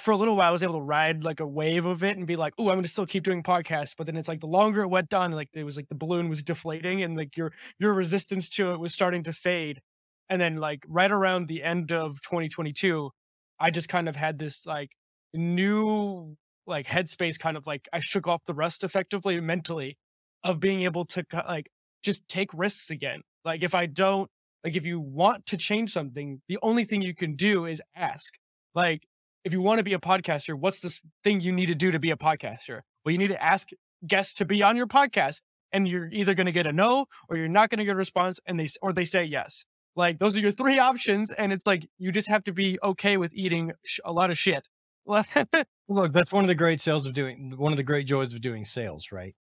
[0.00, 2.26] for a little while i was able to ride like a wave of it and
[2.26, 4.82] be like oh i'm gonna still keep doing podcasts but then it's like the longer
[4.82, 7.92] it went on like it was like the balloon was deflating and like your your
[7.92, 9.80] resistance to it was starting to fade.
[10.28, 13.10] And then like right around the end of 2022
[13.58, 14.92] i just kind of had this like
[15.34, 16.36] new
[16.66, 19.98] like headspace kind of like i shook off the rust effectively mentally
[20.44, 21.68] of being able to like
[22.02, 23.20] just take risks again.
[23.44, 24.30] Like if i don't
[24.64, 28.34] like if you want to change something the only thing you can do is ask.
[28.74, 29.06] Like
[29.44, 31.98] if you want to be a podcaster what's this thing you need to do to
[31.98, 33.68] be a podcaster well you need to ask
[34.06, 35.40] guests to be on your podcast
[35.72, 37.96] and you're either going to get a no or you're not going to get a
[37.96, 39.64] response and they or they say yes.
[39.96, 43.16] Like those are your three options and it's like you just have to be okay
[43.16, 44.66] with eating sh- a lot of shit.
[45.06, 48.40] Look, that's one of the great sales of doing one of the great joys of
[48.40, 49.34] doing sales, right?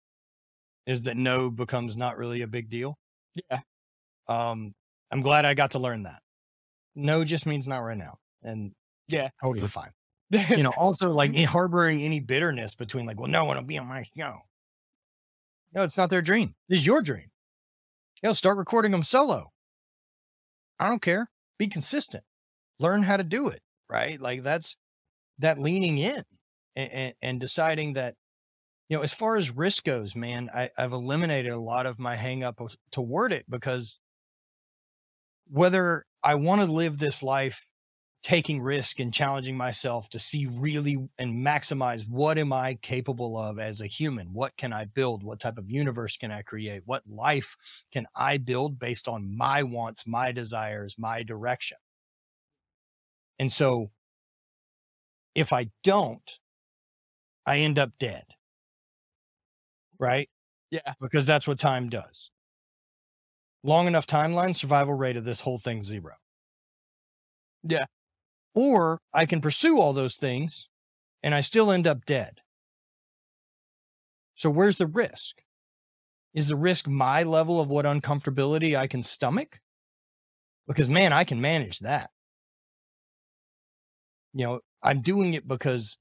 [0.87, 2.97] Is that no becomes not really a big deal.
[3.51, 3.61] yeah.
[4.27, 4.75] Um,
[5.11, 6.21] I'm glad I got to learn that.
[6.95, 8.19] No just means not right now.
[8.43, 8.73] And
[9.09, 9.29] Yeah.
[9.43, 9.91] totally fine.
[10.51, 13.79] You know, also like in harboring any bitterness between like, well, no one will be
[13.79, 14.41] on my show.
[15.73, 16.55] No, it's not their dream.
[16.69, 17.31] This is your dream.
[18.23, 19.53] Yo, start recording them solo.
[20.79, 21.31] I don't care.
[21.59, 22.25] Be consistent.
[22.79, 23.61] Learn how to do it.
[23.89, 24.21] Right.
[24.21, 24.77] Like that's
[25.39, 26.25] that leaning in
[26.77, 28.15] and, and, and deciding that,
[28.89, 32.17] you know, as far as risk goes, man, I, I've eliminated a lot of my
[32.17, 34.01] hang up toward it because
[35.51, 37.68] whether I want to live this life
[38.23, 43.59] taking risk and challenging myself to see really and maximize what am I capable of
[43.59, 44.33] as a human?
[44.33, 45.23] What can I build?
[45.23, 46.83] What type of universe can I create?
[46.85, 47.57] What life
[47.93, 51.79] can I build based on my wants, my desires, my direction?
[53.39, 53.91] And so
[55.35, 56.39] if I don't,
[57.47, 58.25] I end up dead.
[59.99, 60.29] Right?
[60.71, 60.95] yeah.
[61.01, 62.31] Because that's what time does.
[63.63, 66.15] Long enough timeline, survival rate of this whole thing zero.
[67.63, 67.87] Yeah.
[68.61, 70.69] Or I can pursue all those things
[71.23, 72.41] and I still end up dead.
[74.35, 75.37] So where's the risk?
[76.35, 79.61] Is the risk my level of what uncomfortability I can stomach?
[80.67, 82.11] Because man, I can manage that.
[84.35, 85.97] You know, I'm doing it because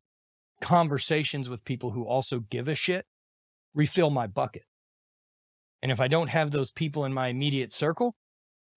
[0.59, 3.05] conversations with people who also give a shit
[3.75, 4.63] refill my bucket.
[5.83, 8.15] And if I don't have those people in my immediate circle,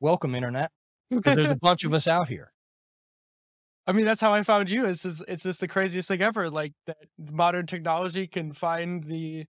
[0.01, 0.71] welcome internet.
[1.11, 2.53] There's a bunch of us out here.
[3.87, 4.87] I mean, that's how I found you.
[4.87, 6.51] It's just, it's just the craziest thing ever.
[6.51, 6.99] Like that
[7.33, 9.47] modern technology can find the,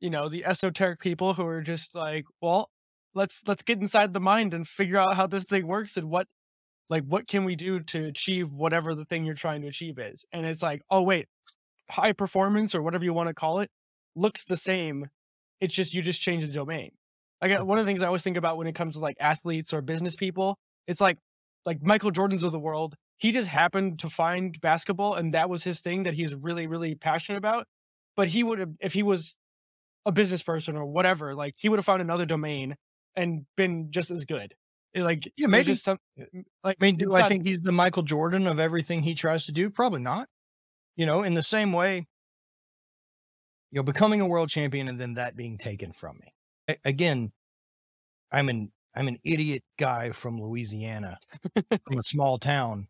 [0.00, 2.70] you know, the esoteric people who are just like, well,
[3.14, 6.26] let's let's get inside the mind and figure out how this thing works and what,
[6.88, 10.24] like, what can we do to achieve whatever the thing you're trying to achieve is.
[10.32, 11.28] And it's like, oh wait,
[11.90, 13.70] high performance or whatever you want to call it
[14.16, 15.06] looks the same.
[15.60, 16.90] It's just you just change the domain.
[17.40, 19.72] Like one of the things I always think about when it comes to like athletes
[19.72, 21.18] or business people, it's like
[21.64, 25.62] like Michael Jordan's of the world he just happened to find basketball and that was
[25.64, 27.66] his thing that he was really really passionate about
[28.16, 29.38] but he would have if he was
[30.04, 32.76] a business person or whatever like he would have found another domain
[33.16, 34.54] and been just as good
[34.94, 35.66] like Yeah, maybe.
[35.66, 35.98] just some
[36.64, 39.46] like I mean, do I not- think he's the Michael Jordan of everything he tries
[39.46, 39.70] to do?
[39.70, 40.28] Probably not.
[40.96, 42.06] You know, in the same way,
[43.70, 46.34] you know, becoming a world champion and then that being taken from me.
[46.68, 47.32] A- again,
[48.30, 51.18] I'm an I'm an idiot guy from Louisiana,
[51.54, 52.88] from a small town,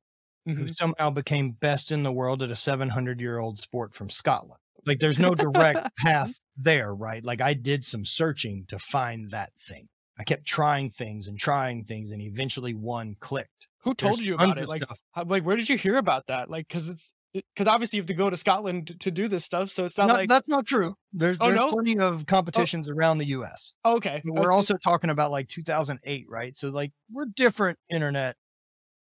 [0.57, 0.69] who Mhm.
[0.69, 4.61] somehow became best in the world at a 700 year old sport from Scotland.
[4.87, 7.25] Like, there's no direct path there, right?
[7.25, 9.89] Like, I did some searching to find that thing.
[10.19, 13.69] I kept trying things and trying things, and eventually one clicked.
[13.81, 16.51] who told There's you about it like how, like where did you hear about that
[16.51, 19.71] like because it's because obviously you have to go to scotland to, do this stuff
[19.71, 20.97] so it's not No, like that's not true.
[21.13, 21.69] There's Oh, there's no?
[21.69, 23.75] plenty of competitions around the U.S.
[23.85, 26.57] oh, okay But we're also talking about like 2008, right?
[26.57, 28.37] So like we're different internet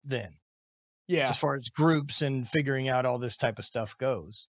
[0.04, 0.36] then,
[1.08, 4.48] yeah as far as groups and figuring out all this type of stuff goes.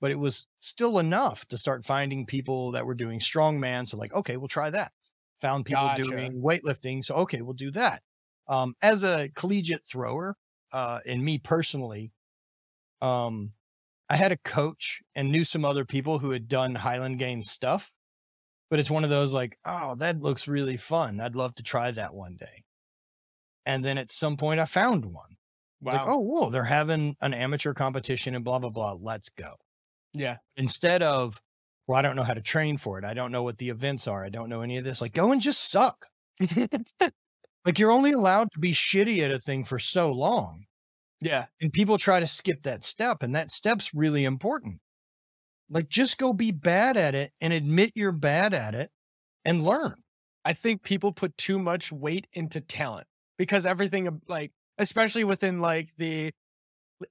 [0.00, 3.86] But it was still enough to start finding people that were doing strongman.
[3.86, 4.92] So like, okay, we'll try that.
[5.40, 6.02] Found people Gotcha.
[6.02, 7.04] doing weightlifting.
[7.04, 8.02] So okay, we'll do that.
[8.48, 10.36] Um, as a collegiate thrower,
[10.72, 12.12] uh, and me personally,
[13.00, 13.52] um,
[14.08, 17.92] I had a coach and knew some other people who had done Highland Games stuff.
[18.70, 21.20] But it's one of those like, oh, that looks really fun.
[21.20, 22.64] I'd love to try that one day.
[23.66, 25.36] And then at some point, I found one.
[25.82, 28.96] Wow Like, oh, whoa, they're having an amateur competition and blah, blah, blah.
[29.00, 29.54] Let's go.
[30.14, 31.40] yeah Instead of,
[31.86, 33.04] well, I don't know how to train for it.
[33.04, 34.24] I don't know what the events are.
[34.24, 35.00] I don't know any of this.
[35.00, 36.06] Like, go and just suck.
[37.64, 40.64] Like, you're only allowed to be shitty at a thing for so long.
[41.20, 43.22] yeah And people try to skip that step.
[43.22, 44.80] And that step's really important.
[45.70, 48.90] Like, just go be bad at it and admit you're bad at it
[49.44, 49.94] and learn.
[50.44, 53.06] I think people put too much weight into talent
[53.38, 56.32] because everything like especially within like the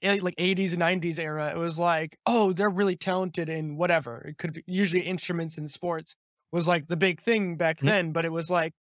[0.02, 4.22] eh, like 80s and 90s era it was like oh they're really talented in whatever
[4.22, 6.16] it could be usually instruments and sports
[6.52, 7.86] was like the big thing back Mhm.
[7.88, 8.74] then but it was like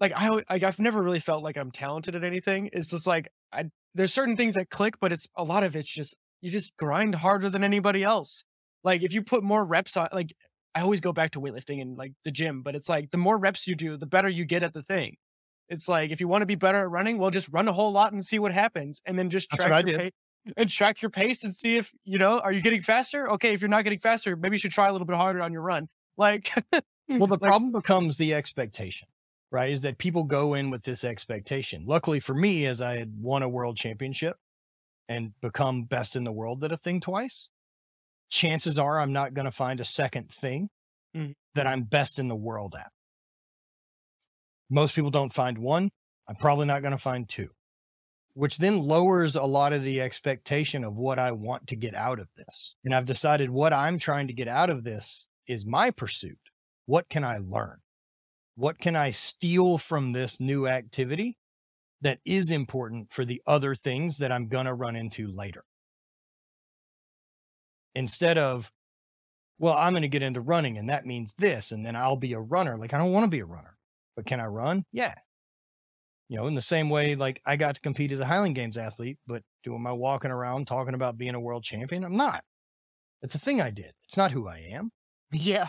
[0.00, 3.28] like i like i've never really felt like I'm talented at anything it's just like
[3.52, 6.76] I there's certain things that click but it's a lot of it's just you just
[6.76, 8.42] grind harder than anybody else
[8.84, 10.32] like if you put more reps on like
[10.74, 13.36] I always go back to weightlifting and like the gym, but it's like the more
[13.36, 15.16] reps you do, the better you get at the thing.
[15.68, 17.92] It's like if you want to be better at running, well, just run a whole
[17.92, 20.12] lot and see what happens, and then just That's track your pace
[20.56, 23.30] and track your pace and see if you know are you getting faster.
[23.32, 25.52] Okay, if you're not getting faster, maybe you should try a little bit harder on
[25.52, 25.88] your run.
[26.18, 26.52] Like,
[27.08, 29.08] Well, the problem becomes the expectation,
[29.50, 29.70] right?
[29.70, 31.84] Is that people go in with this expectation.
[31.86, 34.36] Luckily for me, as I had won a world championship
[35.08, 37.48] and become best in the world at a thing twice,
[38.30, 40.70] chances are I'm not going to find a second thing
[41.16, 41.34] Mhm.
[41.54, 42.90] that I'm best in the world at.
[44.72, 45.90] Most people don't find one.
[46.26, 47.50] I'm probably not going to find two,
[48.32, 52.18] which then lowers a lot of the expectation of what I want to get out
[52.18, 52.74] of this.
[52.82, 56.38] And I've decided what I'm trying to get out of this is my pursuit.
[56.86, 57.80] What can I learn?
[58.54, 61.36] What can I steal from this new activity
[62.00, 65.64] that is important for the other things that I'm going to run into later?
[67.94, 68.72] Instead of,
[69.58, 72.32] well, I'm going to get into running and that means this, and then I'll be
[72.32, 72.78] a runner.
[72.78, 73.71] Like, I don't want to be a runner,
[74.16, 74.84] but can I run?
[74.92, 75.14] Yeah.
[76.28, 78.78] You know, in the same way, like I got to compete as a Highland Games
[78.78, 82.42] athlete, but doing my walking around talking about being a world champion, I'm not.
[83.22, 83.92] It's a thing I did.
[84.04, 84.90] It's not who I am.
[85.30, 85.68] yeah.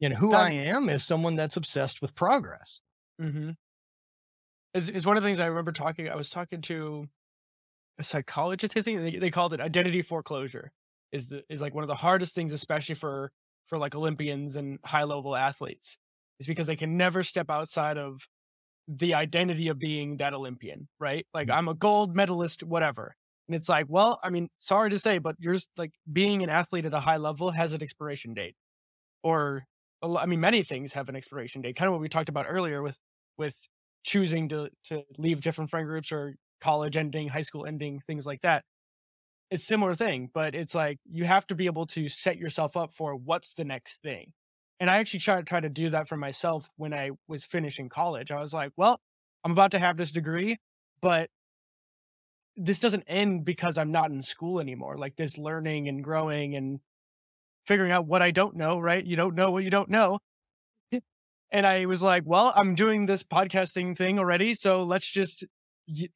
[0.00, 2.80] And who That- I am is someone that's obsessed with progress.
[3.20, 3.50] Mm-hmm.
[4.74, 6.08] It's, it's one of the things I remember talking.
[6.08, 7.06] I was talking to
[7.98, 8.76] a psychologist.
[8.76, 10.72] I think they, they called it identity foreclosure.
[11.12, 13.30] Is the is like one of the hardest things, especially for
[13.66, 15.96] for like Olympians and high level athletes,
[16.44, 18.20] is because they can never step outside of
[18.86, 21.26] the identity of being that Olympian, right?
[21.32, 21.58] Like mm-hmm.
[21.58, 23.14] I'm a gold medalist, whatever.
[23.48, 26.86] And it's like, well, I mean, sorry to say, but you're like being an athlete
[26.86, 28.56] at a high level has an expiration date,
[29.22, 29.64] or
[30.02, 31.76] I mean, many things have an expiration date.
[31.76, 32.98] Kind of what we talked about earlier with
[33.38, 33.56] with
[34.04, 38.42] choosing to to leave different friend groups or college ending, high school ending, things like
[38.42, 38.64] that.
[39.50, 42.92] It's similar thing, but it's like you have to be able to set yourself up
[42.92, 44.32] for what's the next thing.
[44.80, 48.30] And I actually tried try to do that for myself when I was finishing college.
[48.30, 49.00] I was like, well,
[49.44, 50.58] I'm about to have this degree,
[51.00, 51.30] but
[52.56, 54.96] this doesn't end because I'm not in school anymore.
[54.96, 56.80] Like this learning and growing and
[57.66, 59.04] figuring out what I don't know, right?
[59.04, 60.18] You don't know what you don't know.
[61.52, 64.54] And I was like, well, I'm doing this podcasting thing already.
[64.54, 65.44] So let's just,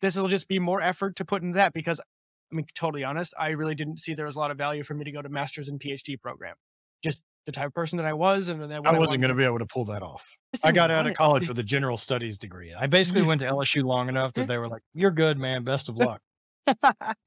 [0.00, 3.34] this will just be more effort to put into that because, I mean, totally honest,
[3.38, 5.28] I really didn't see there was a lot of value for me to go to
[5.28, 6.56] master's and PhD program.
[7.04, 8.50] Just the type of person that I was.
[8.50, 10.36] And then what I wasn't going to be able to pull that off.
[10.62, 12.74] I got out of college with a general studies degree.
[12.74, 13.28] I basically mm-hmm.
[13.28, 14.50] went to LSU long enough that mm-hmm.
[14.50, 15.64] they were like, "You're good, man.
[15.64, 16.20] Best of luck."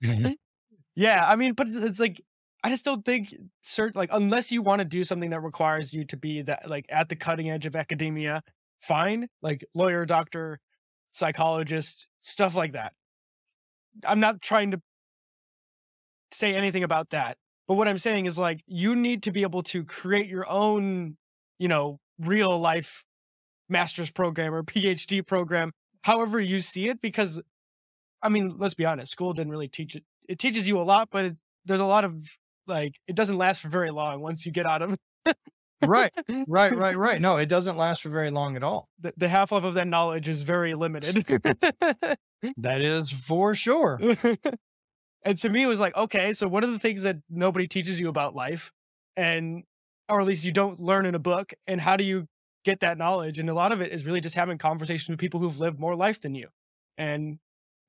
[0.96, 2.22] yeah, I mean, but it's, it's like
[2.64, 6.06] I just don't think certain like unless you want to do something that requires you
[6.06, 8.44] to be that like at the cutting edge of academia,
[8.80, 10.60] fine, like lawyer, doctor,
[11.08, 12.94] psychologist, stuff like that.
[14.06, 14.82] I'm not trying to
[16.32, 17.38] say anything about that,
[17.72, 21.16] but what I'm saying is like you need to be able to create your own,
[21.58, 23.06] you know, real life
[23.70, 27.42] master's program or PhD program, however you see it, because
[28.22, 30.04] I mean, let's be honest, school didn't really teach it.
[30.28, 32.28] It teaches you a lot, but it, there's a lot of
[32.68, 34.98] like it doesn't last for very long once you get out of
[35.82, 36.12] right,
[36.50, 37.22] right, right, right.
[37.22, 38.90] No, it doesn't last for very long at all.
[39.00, 41.26] the, the half life of that knowledge is very limited.
[42.58, 44.00] That is for sure.
[45.24, 48.00] and to me, it was like, okay, so what are the things that nobody teaches
[48.00, 48.72] you about life,
[49.16, 49.64] and
[50.10, 52.28] or at least you don't learn in a book, and how do you
[52.66, 53.40] get that knowledge?
[53.40, 55.96] And a lot of it is really just having conversations with people who've lived more
[55.96, 56.50] life than you,
[56.98, 57.40] and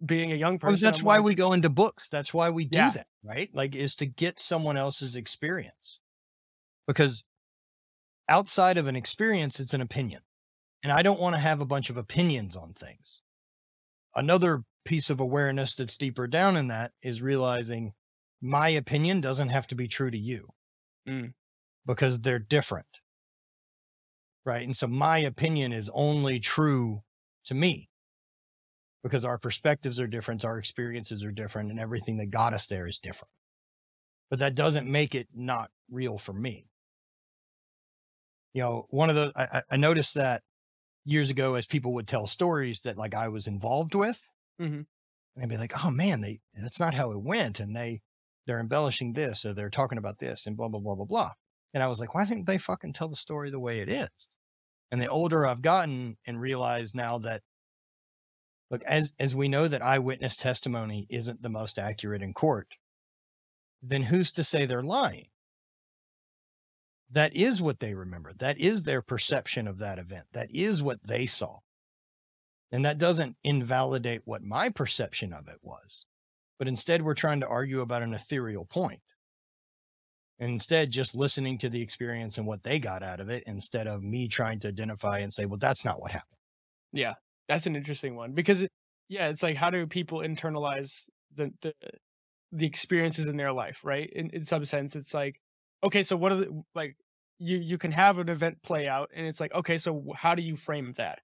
[0.04, 0.88] being a young Well, person.
[0.88, 2.08] that's I'm why like, we go into books.
[2.08, 2.90] That's why we do Yeah.
[2.90, 3.48] that, right?
[3.54, 6.00] Like, is to get someone else's experience.
[6.88, 7.22] Because
[8.28, 10.22] outside of an experience, it's an opinion.
[10.82, 13.22] And I don't want to have a bunch of opinions on things.
[14.16, 17.92] Another piece of awareness that's deeper down in that is realizing
[18.40, 20.48] my opinion doesn't have to be true to you
[21.08, 21.34] Mm.
[21.86, 22.86] because they're different.
[24.44, 24.62] Right.
[24.64, 27.02] And so my opinion is only true
[27.44, 27.90] to me
[29.02, 32.86] because our perspectives are different, our experiences are different, and everything that got us there
[32.86, 33.30] is different.
[34.30, 36.66] But that doesn't make it not real for me.
[38.54, 40.42] You know, one of the, I, I- I noticed that
[41.04, 44.22] years ago as people would tell stories that like I was involved with,
[44.62, 44.86] Mhm.
[45.36, 47.58] and be like, oh man, they, that's not how it went.
[47.60, 48.02] And they,
[48.46, 51.30] they're embellishing this or they're talking about this and blah, blah, blah, blah, blah.
[51.74, 54.08] And I was like, why didn't they fucking tell the story the way it is?
[54.90, 57.42] And the older I've gotten and realize now that
[58.70, 62.68] look, as as we know that eyewitness testimony isn't the most accurate in court,
[63.82, 65.28] then who's to say they're lying?
[67.10, 68.32] That is what they remember.
[68.34, 70.26] That is their perception of that event.
[70.32, 71.58] That is what they saw.
[72.72, 76.06] And that doesn't invalidate what my perception of it was.
[76.58, 79.00] But instead, we're trying to argue about an ethereal point.
[80.38, 83.86] And instead, just listening to the experience and what they got out of it instead
[83.86, 86.38] of me trying to identify and say, well, that's not what happened.
[86.92, 87.14] Yeah,
[87.46, 88.66] that's an interesting one because,
[89.08, 91.74] yeah, it's like how do people internalize the the,
[92.50, 94.10] the experiences in their life, right?
[94.10, 95.40] In in some sense, it's like,
[95.84, 96.96] okay, so what are the like
[97.42, 100.42] you you can have an event play out and it's like okay so how do
[100.42, 101.20] you frame that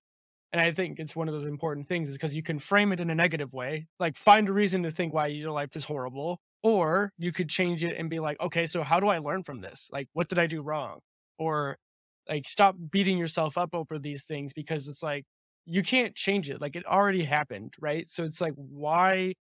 [0.53, 3.01] and i think it's one of those important things is because you can frame it
[3.01, 6.41] in a negative way like find a reason to think why your life is horrible
[6.63, 9.61] or you could change it and be like okay so how do i learn from
[9.61, 10.99] this like what did i do wrong
[11.39, 11.77] or
[12.29, 15.25] like stop beating yourself up over these things because it's like
[15.65, 19.35] you can't change it like it already happened right so it's like why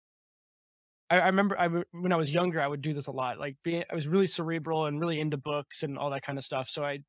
[1.09, 3.39] I, I remember I, when I was younger, I would do this a lot.
[3.39, 6.43] Like, being, I was really cerebral and really into books and all that kind of
[6.43, 6.69] stuff.
[6.69, 6.99] So I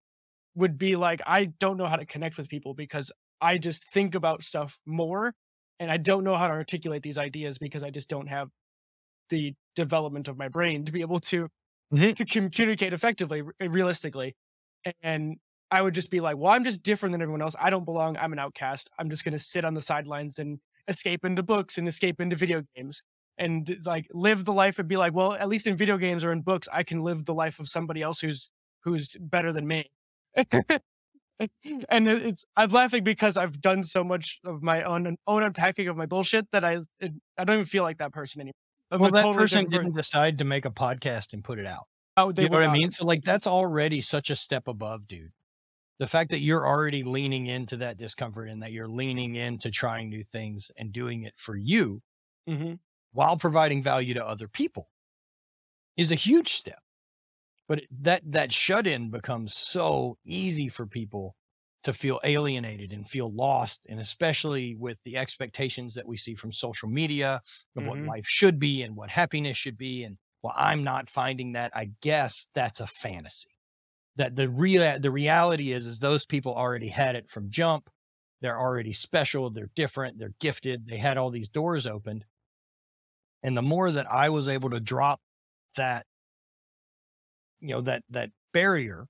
[0.55, 4.15] would be like, I don't know how to connect with people because I just think
[4.15, 5.35] about stuff more,
[5.81, 8.51] and I don't know how to articulate these ideas because I just don't have
[9.31, 11.49] the development of my brain to be able to
[11.93, 12.15] Mhm.
[12.17, 14.37] to communicate effectively, realistically.
[15.03, 15.37] And
[15.71, 17.55] I would just be like, well, I'm just different than everyone else.
[17.61, 18.17] I don't belong.
[18.17, 18.89] I'm an outcast.
[18.99, 22.37] I'm just going to sit on the sidelines and escape into books and escape into
[22.37, 23.05] video games
[23.37, 26.33] and like live the life and be like, well, at least in video games or
[26.33, 28.51] in books, I can live the life of somebody else who's
[28.85, 29.91] who's better than me.
[31.89, 35.97] and it's I'm laughing because I've done so much of my own own unpacking of
[35.97, 38.55] my bullshit that I it, I don't even feel like that person anymore.
[38.91, 41.85] I'm Well, that totally person didn't decide to make a podcast and put it out.
[42.17, 42.91] Oh, they you know what I mean?
[42.91, 45.33] So like that's already such a step above, dude.
[45.99, 50.09] The fact that you're already leaning into that discomfort and that you're leaning into trying
[50.09, 52.03] new things and doing it for you
[52.47, 52.79] Mhm.
[53.13, 54.91] while providing value to other people
[55.97, 56.81] is a huge step.
[57.69, 61.37] But that that shut in becomes so easy for people
[61.85, 66.53] to feel alienated and feel lost, and especially with the expectations that we see from
[66.53, 67.41] social media
[67.77, 68.05] of what Mhm.
[68.05, 70.03] life should be and what happiness should be.
[70.03, 71.77] And well, I'm not finding that.
[71.77, 73.51] I guess that's a fantasy.
[74.17, 77.91] That the real the reality is is those people already had it from jump.
[78.41, 79.51] They're already special.
[79.51, 80.19] They're different.
[80.19, 80.87] They're gifted.
[80.89, 82.25] They had all these doors opened.
[83.43, 85.21] And the more that I was able to drop
[85.77, 86.07] that,
[87.61, 89.09] you know, that that barrier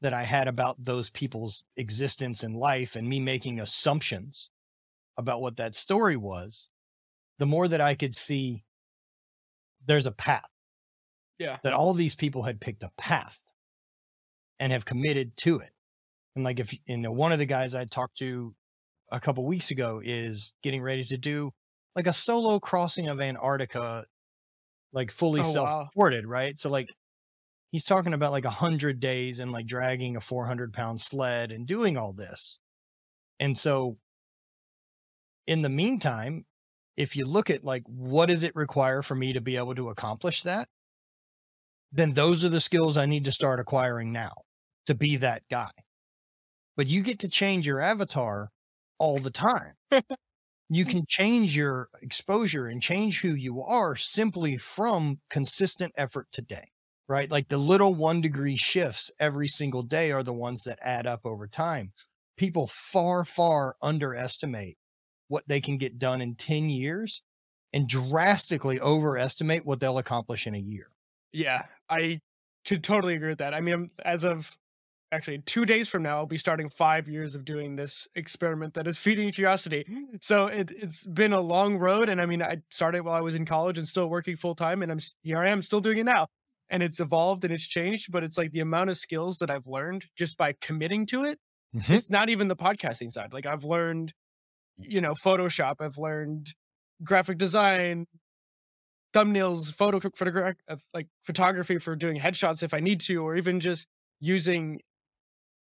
[0.00, 4.50] that I had about those people's existence and life and me making assumptions
[5.16, 6.68] about what that story was,
[7.38, 8.64] the more that I could see
[9.84, 10.48] there's a path.
[11.38, 11.58] Yeah.
[11.62, 13.40] That all of these people had picked a path
[14.60, 15.70] and have committed to it.
[16.34, 18.54] And like if you know one of the guys I talked to
[19.10, 21.52] a couple weeks ago is getting ready to do
[21.96, 24.04] like a solo crossing of Antarctica,
[24.92, 26.58] like fully Oh, self-supported, right?
[26.58, 26.88] So like
[27.70, 31.66] he's talking about like a hundred days and like dragging a 400 pound sled and
[31.66, 32.58] doing all this.
[33.40, 33.98] And so
[35.46, 36.44] in the meantime,
[36.96, 39.88] if you look at like what does it require for me to be able to
[39.88, 40.68] accomplish that,
[41.92, 44.32] then those are the skills I need to start acquiring now
[44.86, 45.70] to be that guy.
[46.76, 48.50] But you get to change your avatar
[48.98, 49.74] all the time.
[50.68, 56.70] you can change your exposure and change who you are simply from consistent effort today,
[57.08, 57.30] right?
[57.30, 61.20] Like the little one degree shifts every single day are the ones that add up
[61.24, 61.92] over time.
[62.36, 64.76] People far, far underestimate
[65.28, 67.22] what they can get done in 10 years
[67.72, 70.90] and drastically overestimate what they'll accomplish in a year.
[71.32, 72.20] Yeah, I
[72.66, 73.54] to totally agree with that.
[73.54, 74.56] I mean, as of
[75.12, 78.86] actually two days from now, I'll be starting five years of doing this experiment that
[78.86, 79.86] is feeding curiosity.
[80.20, 83.34] So it, it's been a long road, and I mean, I started while I was
[83.34, 85.38] in college and still working full time, and I'm here.
[85.38, 86.28] I am still doing it now,
[86.70, 88.12] and it's evolved and it's changed.
[88.12, 91.38] But it's like the amount of skills that I've learned just by committing to it.
[91.74, 91.92] Mm-hmm.
[91.92, 93.32] It's not even the podcasting side.
[93.32, 94.12] Like I've learned,
[94.78, 95.76] you know, Photoshop.
[95.80, 96.54] I've learned
[97.02, 98.06] graphic design,
[99.14, 103.36] thumbnails, photo photogra- of uh, like photography for doing headshots if I need to, or
[103.36, 103.86] even just
[104.20, 104.80] using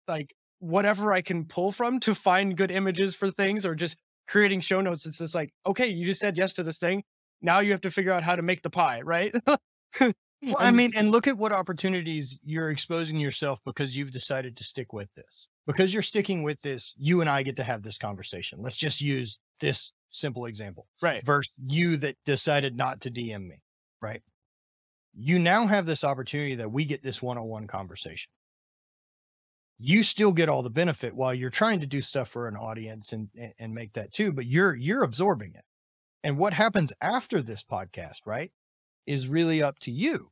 [0.07, 4.61] like whatever I can pull from to find good images for things, or just creating
[4.61, 5.07] show notes.
[5.07, 7.03] It's just like, okay, you just said yes to this thing.
[7.41, 9.34] Now you have to figure out how to make the pie, right?
[10.41, 14.64] Well, I mean, and look at what opportunities you're exposing yourself because you've decided to
[14.64, 15.49] stick with this.
[15.66, 18.61] Because you're sticking with this, you and I get to have this conversation.
[18.62, 21.24] Let's just use this simple example right.
[21.24, 23.62] versus you that decided not to DM me,
[24.01, 24.22] right?
[25.14, 28.30] You now have this opportunity that we get this one on one conversation.
[29.80, 33.12] You still get all the benefit while you're trying to do stuff for an audience
[33.12, 35.64] and, and, and make that too, but you're you're absorbing it.
[36.24, 38.51] And what happens after this podcast, right,
[39.09, 40.30] is really up to you.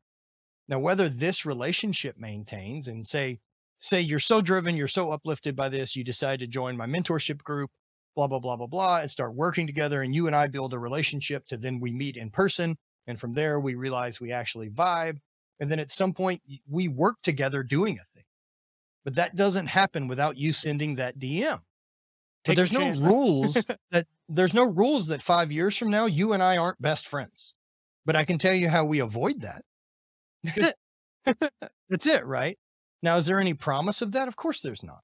[0.69, 3.39] Now, whether this relationship maintains and say,
[3.79, 7.43] say you're so driven, you're so uplifted by this, you decide to join my mentorship
[7.43, 7.71] group,
[8.15, 10.03] blah, blah, blah, blah, blah, and start working together.
[10.03, 12.77] And you and I build a relationship to then we meet in person.
[13.07, 15.19] And from there, we realize we actually vibe.
[15.59, 18.25] And then at some point, we work together doing a thing.
[19.05, 21.61] But that doesn't happen without you sending that DM.
[22.45, 23.55] But there's no rules
[23.91, 27.55] that there's no rules that five years from now, you and I aren't best friends.
[28.07, 29.63] But I can tell you how we avoid that.
[30.43, 30.75] That's
[31.27, 31.53] it.
[31.91, 32.57] That's it, right?
[33.03, 34.29] Now, is there any promise of that?
[34.29, 35.01] Of course there's not.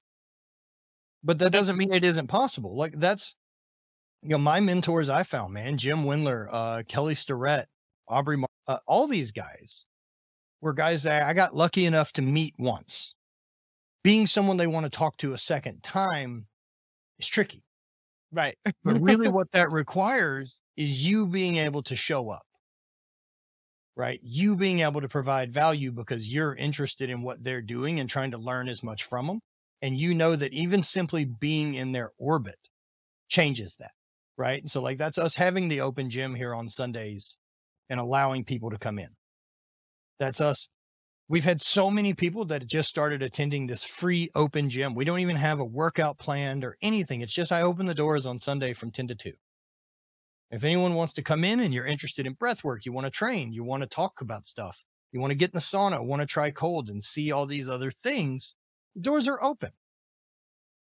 [1.23, 2.75] But that doesn't mean it isn't possible.
[2.75, 3.35] Like that's
[4.23, 7.67] you know, my mentors I found, man, Jim Wendler, uh, Kelly Starrett,
[8.07, 9.85] Aubrey, Mar- uh, all these guys
[10.61, 13.15] were guys that I got lucky enough to meet once.
[14.03, 16.47] Being someone they want to talk to a second time
[17.19, 17.63] is tricky.
[18.31, 18.57] Right.
[18.83, 22.45] But really, what that requires is you being able to show up,
[23.95, 24.19] right?
[24.23, 28.31] You being able to provide value because you're interested in what they're doing and trying
[28.31, 29.39] to learn as much from them.
[29.81, 32.55] And you know that even simply being in their orbit
[33.27, 33.91] changes that,
[34.37, 34.61] right?
[34.61, 37.35] And so, like, that's us having the open gym here on Sundays
[37.89, 39.09] and allowing people to come in.
[40.19, 40.69] That's us.
[41.27, 44.95] We've had so many people that just started attending this free open gym.
[44.95, 47.21] We don't even have a workout planned or anything.
[47.21, 49.33] It's just I open the doors on Sunday from 10 to 2.
[50.53, 53.11] If anyone wants to come in and you're interested in breath work, you want to
[53.11, 56.21] train, you want to talk about stuff, you want to get in the sauna, want
[56.21, 58.53] to try cold and see all these other things,
[58.99, 59.71] doors are open.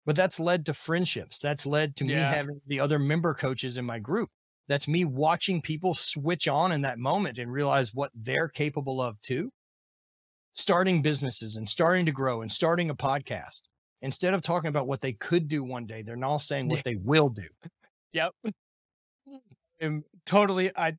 [0.07, 1.39] But that's led to friendships.
[1.39, 4.29] That's led to me having the other member coaches in my group.
[4.67, 9.21] That's me watching people switch on in that moment and realize what they're capable of
[9.21, 9.51] too.
[10.53, 13.61] Starting businesses and starting to grow and starting a podcast.
[14.01, 16.95] Instead of talking about what they could do one day, they're now saying what they
[16.95, 17.47] will do.
[18.13, 18.33] Yep.
[19.81, 20.71] Um, totally.
[20.75, 20.93] I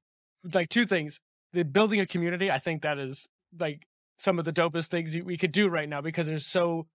[0.54, 1.20] like two things.
[1.52, 2.50] The building a community.
[2.50, 3.28] I think that is
[3.58, 6.86] like some of the dopest things we could do right now because there's so,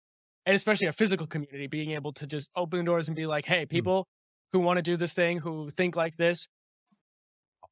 [0.45, 3.45] and especially a physical community, being able to just open the doors and be like,
[3.45, 4.07] hey, people
[4.53, 6.47] who want to do this thing, who think like this,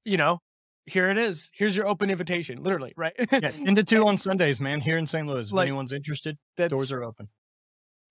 [0.04, 0.40] you know,
[0.86, 1.50] here it is.
[1.54, 3.14] Here's your open invitation, literally, right?
[3.32, 5.26] Yeah, 10 to 2 on Sundays, man, here in St.
[5.26, 5.52] Louis.
[5.52, 7.30] If anyone's interested, doors are open.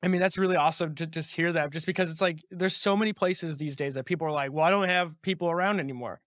[0.02, 2.96] I mean, that's really awesome to just hear that, just because it's like there's so
[2.96, 6.20] many places these days that people are like, well, I don't have people around anymore.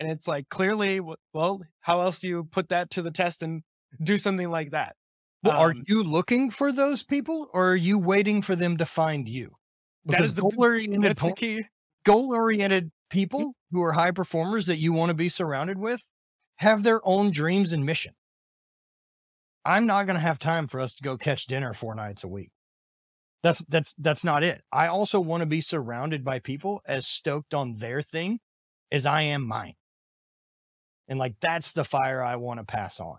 [0.00, 1.00] And it's like, clearly,
[1.32, 3.62] well, how else do you put that to the test and
[4.02, 4.94] do something like that?
[5.42, 8.86] Well, are Um, you looking for those people or are you waiting for them to
[8.86, 9.56] find you?
[10.04, 11.64] That is the- goal oriented That's the key.
[12.04, 16.00] goal oriented people who are high performers that you want to be surrounded with
[16.58, 18.14] have their own dreams and mission.
[19.64, 22.28] I'm not going to have time for us to go catch dinner four nights a
[22.28, 22.50] week.
[23.42, 24.62] That's that's that's not it.
[24.72, 28.40] I also want to be surrounded by people as stoked on their thing
[28.90, 29.74] as I am mine.
[31.08, 33.18] And like that's the fire I want to pass on.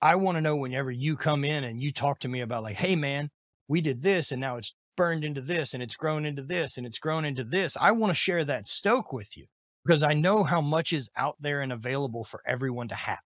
[0.00, 2.76] I want to know whenever you come in and you talk to me about like,
[2.76, 3.30] "Hey man,
[3.68, 6.86] we did this and now it's burned into this and it's grown into this and
[6.86, 9.46] it's grown into this." I want to share that stoke with you
[9.84, 13.20] because I know how much is out there and available for everyone to have.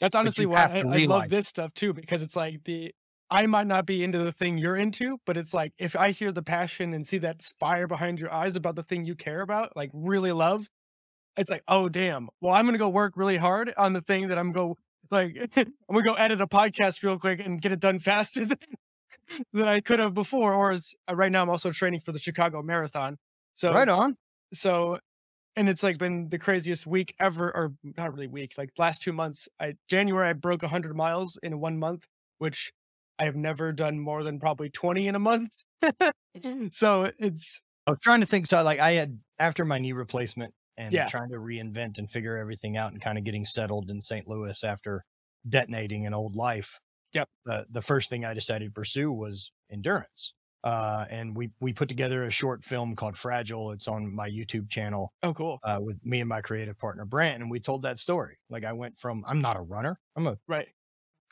[0.00, 2.94] That's honestly why I, I love this stuff too, because it's like the
[3.30, 6.32] I might not be into the thing you're into, but it's like if I hear
[6.32, 9.76] the passion and see that fire behind your eyes about the thing you care about,
[9.76, 10.68] like really love,
[11.36, 12.28] it's like, oh damn.
[12.40, 14.76] Well, I'm gonna go work really hard on the thing that I'm go
[15.10, 18.58] like I'm gonna go edit a podcast real quick and get it done faster than,
[19.52, 20.54] than I could have before.
[20.54, 23.18] Or as uh, right now, I'm also training for the Chicago Marathon.
[23.54, 24.16] So right on.
[24.52, 24.98] so
[25.56, 29.12] and it's like been the craziest week ever or not really week like last two
[29.12, 32.06] months i january i broke 100 miles in one month
[32.38, 32.72] which
[33.18, 35.52] i have never done more than probably 20 in a month
[36.70, 38.46] so it's I was trying to think.
[38.46, 41.06] So, like, I had after my knee replacement and Yeah.
[41.06, 44.28] trying to reinvent and figure everything out and kind of getting settled in St.
[44.28, 45.04] Louis after
[45.48, 46.80] detonating an old life.
[47.14, 47.28] Yep.
[47.48, 50.34] Uh, the first thing I decided to pursue was endurance.
[50.62, 53.70] Uh, and we we put together a short film called Fragile.
[53.70, 57.40] It's on my YouTube channel oh cool uh, with me and my creative partner Brant,
[57.40, 58.36] and we told that story.
[58.50, 59.98] Like, I went from I'm not a runner.
[60.14, 60.68] I'm a right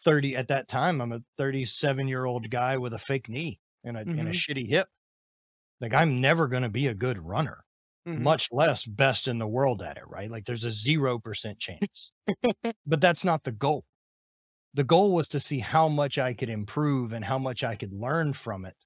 [0.03, 1.01] 30 at that time.
[1.01, 4.33] I'm a 37 year old guy with a fake knee and a and a Mhm.
[4.33, 4.89] shitty hip.
[5.81, 7.65] Like, I'm never going to be a good runner
[8.09, 8.21] Mhm.
[8.23, 10.31] much less best in the world at it, right?
[10.31, 12.13] Like there's a 0% chance.
[12.87, 13.85] but that's not the goal.
[14.75, 17.93] The goal was to see how much I could improve and how much I could
[17.95, 18.77] learn from it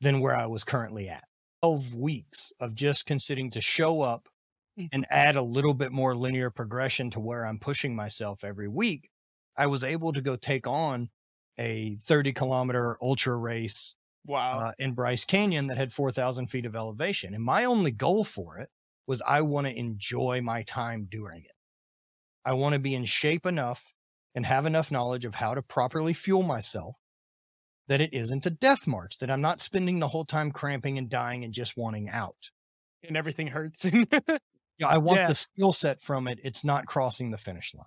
[0.00, 1.24] than where I was currently at.
[1.62, 4.28] 12 weeks of just considering to show up
[4.78, 4.88] Mm.
[4.92, 9.10] and add a little bit more linear progression to where I'm pushing myself every week.
[9.60, 11.10] I was able to go take on
[11.58, 13.94] a 30 kilometer ultra race
[14.26, 17.34] wow uh, in Bryce Canyon that had 4,000 feet of elevation.
[17.34, 18.70] And my only goal for it
[19.06, 21.56] was I want to enjoy my time doing it.
[22.44, 23.92] I want to be in shape enough
[24.34, 26.96] and have enough knowledge of how to properly fuel myself
[27.88, 31.10] that it isn't a death march, that I'm not spending the whole time cramping and
[31.10, 32.50] dying and just wanting out.
[33.06, 33.84] and everything hurts
[34.80, 35.28] know, I want Yeah.
[35.28, 36.38] the skill set from it.
[36.42, 37.84] It's not crossing the finish line.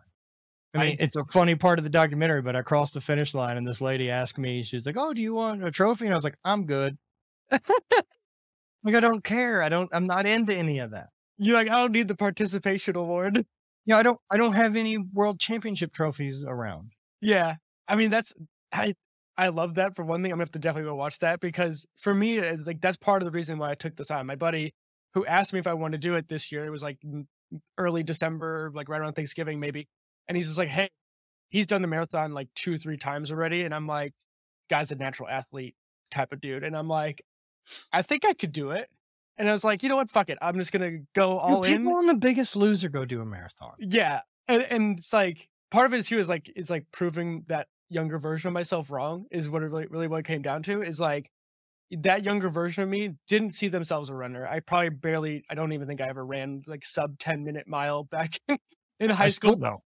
[0.76, 3.34] I I- mean, it's a funny part of the documentary, but I crossed the finish
[3.34, 6.06] line and this lady asked me, she's like, Oh, do you want a trophy?
[6.06, 6.98] And I was like, I'm good.
[7.52, 9.62] like, I don't care.
[9.62, 11.08] I don't, I'm not into any of that.
[11.38, 13.46] you're like i don't need the participation award
[13.86, 16.94] You know, I don't, I don't have any world championship trophies around.
[17.22, 17.56] yeah
[17.88, 18.34] i mean that's
[18.72, 18.94] i
[19.36, 20.32] I love that for one thing.
[20.32, 23.24] I'm gonna have to definitely go watch that because for me, it's like that's part
[23.24, 24.28] of the reason why I took this on.
[24.28, 24.76] My buddy
[25.16, 27.26] who asked me if I wanted to do it this year, it was like mm,
[27.80, 29.88] early December, like right around Thanksgiving, maybe.
[30.28, 30.90] And he's just like, Hey,
[31.50, 33.64] he's done the marathon like two, three times already.
[33.64, 34.14] And I'm like,
[34.70, 35.76] guy's a natural athlete
[36.12, 36.64] type of dude.
[36.64, 37.22] And I'm like,
[37.92, 38.90] I think I could do it.
[39.38, 40.10] And I was like, you know what?
[40.10, 40.38] Fuck it.
[40.42, 41.78] I'm just gonna go all in.
[41.78, 43.74] people on the biggest loser go do a marathon.
[43.80, 47.68] Yeah, and and it's like part of it too is like it's like proving that
[47.90, 50.82] younger version of myself wrong is what it really really what it came down to
[50.82, 51.32] is like
[51.92, 54.48] that younger version of me didn't see themselves a runner.
[54.48, 58.04] I probably barely I don't even think I ever ran like sub 10 minute mile
[58.04, 58.40] back
[59.00, 59.84] in high I school still.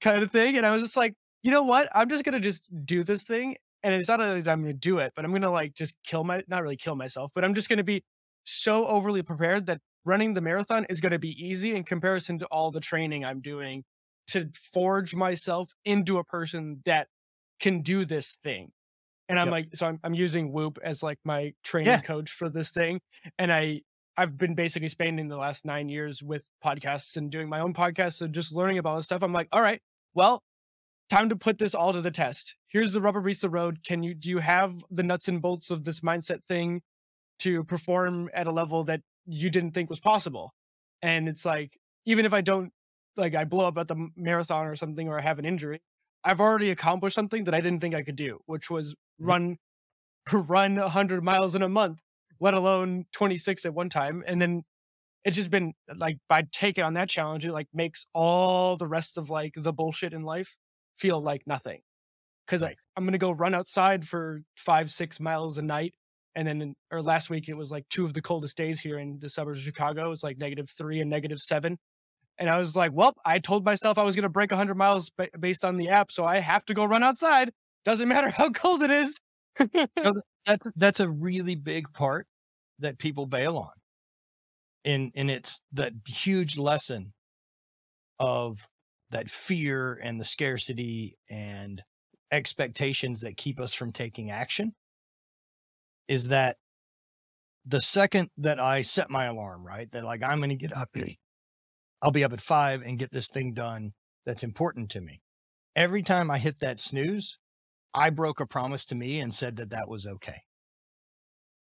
[0.00, 0.56] Kind of thing.
[0.56, 1.88] And I was just like, you know what?
[1.94, 3.56] I'm just gonna just do this thing.
[3.82, 6.42] And it's not that I'm gonna do it, but I'm gonna like just kill my
[6.48, 8.04] not really kill myself, but I'm just gonna be
[8.44, 12.70] so overly prepared that running the marathon is gonna be easy in comparison to all
[12.70, 13.84] the training I'm doing
[14.28, 17.08] to forge myself into a person that
[17.60, 18.72] can do this thing.
[19.28, 19.50] And I'm Yep.
[19.50, 22.02] like, so I'm, I'm using Whoop as like my training Yeah.
[22.02, 23.00] coach for this thing.
[23.38, 23.82] And I
[24.16, 28.22] I've been basically spending the last nine years with podcasts and doing my own podcasts
[28.22, 29.22] and just learning about this stuff.
[29.22, 29.80] I'm like, all right,
[30.16, 30.42] well,
[31.10, 32.56] time to put this all to the test.
[32.68, 33.80] Here's the rubber meets the road.
[33.86, 36.82] Can you do you have the nuts and bolts of this mindset thing
[37.40, 40.54] to perform at a level that you didn't think was possible?
[41.02, 42.72] And it's like, even if I don't
[43.16, 45.80] like I blow up at the marathon or something or I have an injury,
[46.24, 49.26] I've already accomplished something that I didn't think I could do, which was Mhm.
[49.28, 49.58] run
[50.32, 52.00] run 100 miles in a month,
[52.40, 54.24] let alone 26 at one time.
[54.26, 54.64] And then
[55.26, 59.18] it's just been like by taking on that challenge, it like makes all the rest
[59.18, 60.56] of like the bullshit in life
[60.96, 61.80] feel like nothing.
[62.46, 65.94] Cause like I'm gonna go run outside for five, six miles a night.
[66.36, 68.98] And then, in, or last week, it was like two of the coldest days here
[68.98, 70.06] in the suburbs of Chicago.
[70.06, 71.78] It was like negative three and negative seven.
[72.38, 75.08] And I was like, well, I told myself I was going to break 100 miles
[75.16, 76.12] ba- based on the app.
[76.12, 77.52] So I have to go run outside.
[77.86, 79.18] Doesn't matter how cold it is.
[80.44, 82.28] That's that's a really big part
[82.78, 83.70] that people bail on.
[84.86, 87.12] And and it's that huge lesson
[88.18, 88.68] of
[89.10, 91.82] that fear and the scarcity and
[92.32, 94.72] expectations that keep us from taking action
[96.08, 96.56] is that
[97.64, 99.90] the second that I set my alarm, right?
[99.90, 101.16] That like I'm going to get up, mm.
[102.00, 103.92] I'll be up at five and get this thing done
[104.24, 105.20] that's important to me.
[105.74, 107.38] Every time I hit that snooze,
[107.92, 110.42] I broke a promise to me and said that that was okay.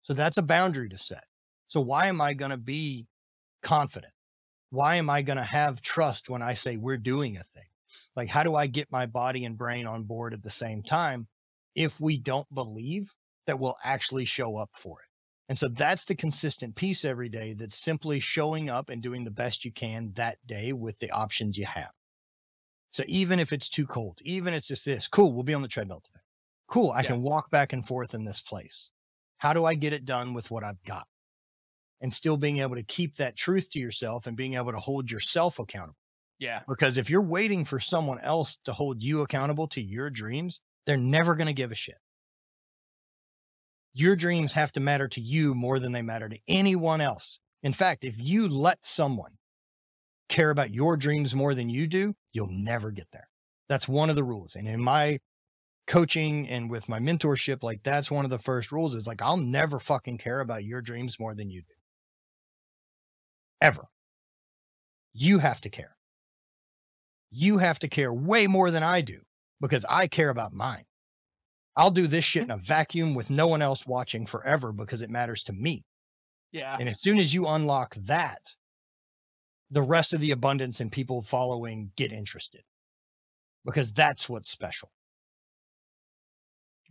[0.01, 1.24] So that's a boundary to set.
[1.74, 3.07] So why am I going to be
[3.63, 4.13] confident?
[4.69, 7.65] Why am I going to have trust when I say we're doing a thing?
[8.15, 11.30] Like, how do I get my body and brain on board at the same time
[11.74, 13.15] if we don't believe
[13.47, 15.07] that we'll actually show up for it?
[15.49, 19.32] And so that's the consistent piece every day that's simply showing up and doing the
[19.32, 21.89] best you can that day with the options you have.
[22.91, 25.63] So even if it's too cold, even if it's just this, cool, we'll be on
[25.63, 26.24] the treadmill today.
[26.67, 27.07] Cool, I Yeah.
[27.07, 28.91] can walk back and forth in this place.
[29.38, 31.07] How do I get it done with what I've got?
[32.03, 35.09] And still being able to keep that truth to yourself and being able to hold
[35.09, 35.97] yourself accountable.
[36.37, 36.61] Yeah.
[36.67, 40.97] Because if you're waiting for someone else to hold you accountable to your dreams, they're
[40.97, 41.97] never going to give a shit.
[43.93, 47.39] Your dreams have to matter to you more than they matter to anyone else.
[47.61, 49.37] In fact, if you let someone
[50.27, 53.29] care about your dreams more than you do, you'll never get there.
[53.69, 54.55] That's one of the rules.
[54.55, 55.19] And in my
[55.87, 59.37] coaching and with my mentorship, like that's one of the first rules is like, I'll
[59.37, 61.72] never fucking care about your dreams more than you do.
[63.64, 63.88] Ever.
[65.14, 65.95] You have to care.
[67.32, 69.22] You have to care way more than I do
[69.61, 70.84] because I care about mine.
[71.76, 72.52] I'll do this shit mm-hmm.
[72.52, 75.85] in a vacuum with no one else watching forever because it matters to me.
[76.52, 76.76] Yeah.
[76.80, 78.53] And as soon as you unlock that,
[79.72, 82.61] the rest of the abundance and people following get interested
[83.65, 84.91] because that's what's special.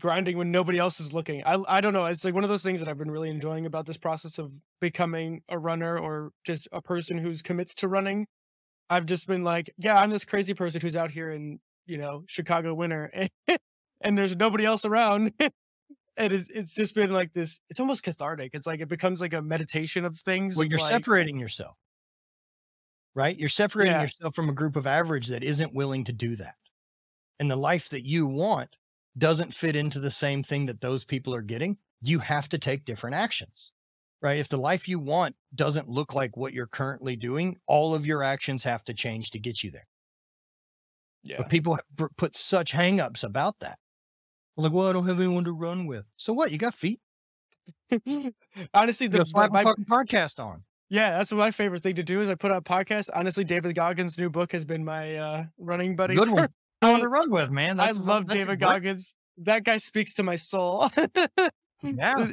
[0.02, 1.42] Grinding when nobody else is looking.
[1.46, 2.04] I I don't know.
[2.06, 4.52] It's like one of those things that I've been really enjoying about this process of
[4.80, 8.26] becoming a runner or just a person who's commits to running.
[8.90, 12.24] I've just been like, yeah, I'm this crazy person who's out here in you know
[12.26, 13.30] Chicago winter, and,
[14.02, 15.32] and there's nobody else around.
[15.40, 17.60] and it's it's just been like this.
[17.70, 18.50] It's almost cathartic.
[18.54, 20.56] It's like it becomes like a meditation of things.
[20.56, 21.76] Well, you're like, separating yourself,
[23.14, 23.38] right?
[23.38, 24.02] You're separating Yeah.
[24.02, 26.56] yourself from a group of average that isn't willing to do that.
[27.38, 28.76] And the life that you want
[29.16, 31.78] doesn't fit into the same thing that those people are getting.
[32.00, 33.72] You have to take different actions,
[34.20, 34.38] right?
[34.38, 38.22] If the life you want doesn't look like what you're currently doing, all of your
[38.22, 39.86] actions have to change to get you there.
[41.22, 41.36] Yeah.
[41.38, 41.78] But people
[42.16, 43.78] put such hangups about that.
[44.56, 46.04] Like, well, I don't have anyone to run with.
[46.16, 46.50] So what?
[46.50, 47.00] You got feet?
[48.74, 50.64] Honestly, the, slap my, fucking podcast on.
[50.90, 53.08] yeah, that's my favorite thing to do is I put out podcasts.
[53.14, 56.14] Honestly, David Goggins' new book has been my uh, running buddy.
[56.14, 56.48] Good one.
[56.82, 57.78] I want to run with, man.
[57.80, 59.14] I love that's a David Goggins.
[59.38, 60.90] that guy speaks to my soul.
[61.84, 62.30] Yeah.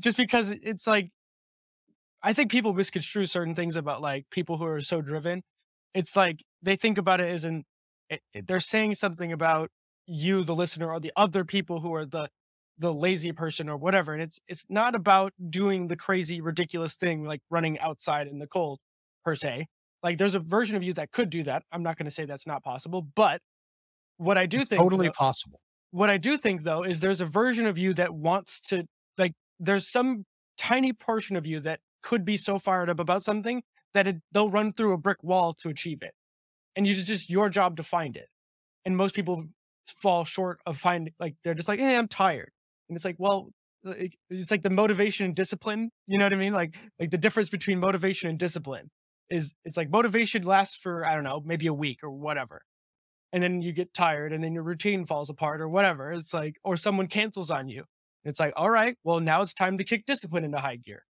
[0.00, 1.12] just because it's like
[2.22, 5.42] I think people misconstrue certain things about like people who are so driven.
[5.94, 7.64] It's like they think about it as in
[8.10, 9.70] it, it- they're saying something about
[10.06, 12.28] you, the listener, or the other people who are the
[12.78, 14.12] the lazy person or whatever.
[14.12, 18.46] And it's it's not about doing the crazy, ridiculous thing like running outside in the
[18.48, 18.80] cold
[19.24, 19.66] per se.
[20.02, 21.62] Like there's a version of you that could do that.
[21.72, 23.40] I'm not going to say that's not possible, but
[24.18, 25.60] what I do It's think totally though- possible.
[25.90, 28.84] what I do think though is there's a version of you that wants to
[29.16, 30.24] like there's some
[30.56, 33.62] tiny portion of you that could be so fired up about something
[33.94, 36.12] that it, they'll run through a brick wall to achieve it.
[36.76, 38.28] And you, it's just your job to find it.
[38.84, 39.44] And most people
[39.96, 42.50] fall short of finding like they're just like, "Eh, I'm tired."
[42.88, 43.50] And it's like, well,
[44.30, 46.52] it's like the motivation and discipline, you know what I mean?
[46.52, 48.90] Like like the difference between motivation and discipline
[49.30, 52.62] is it's like motivation lasts for I don't know, maybe a week or whatever
[53.32, 56.10] and then you get tired and then your routine falls apart or whatever.
[56.10, 57.84] It's like, or someone cancels on you.
[58.24, 61.04] It's like, all right, well, now it's time to kick discipline into high gear.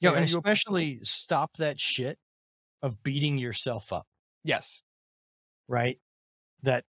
[0.00, 2.18] So and then you- especially stop that shit
[2.82, 4.06] of beating yourself up,
[4.44, 4.82] yes.
[5.66, 5.98] right?
[6.62, 6.84] That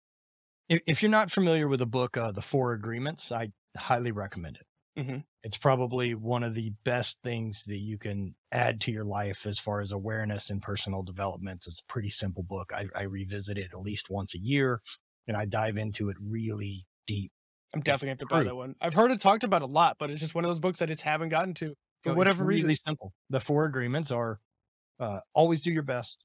[0.68, 4.56] if, if you're not familiar with the book, uh, The Four Agreements, I highly recommend
[4.56, 4.66] it.
[4.98, 5.22] Mhm.
[5.44, 9.58] It's probably one of the best things that you can add to your life as
[9.58, 11.64] far as awareness and personal development.
[11.66, 12.72] It's a pretty simple book.
[12.74, 14.82] I, I revisit it at least once a year
[15.28, 17.32] and I dive into it really deep.
[17.74, 18.74] I'm definitely going to buy that one.
[18.80, 20.86] I've heard it talked about a lot, but it's just one of those books I
[20.86, 22.66] just haven't gotten to for So whatever it's reason.
[22.66, 23.12] Really simple.
[23.28, 24.40] The four agreements are
[25.00, 26.24] uh, always do your best,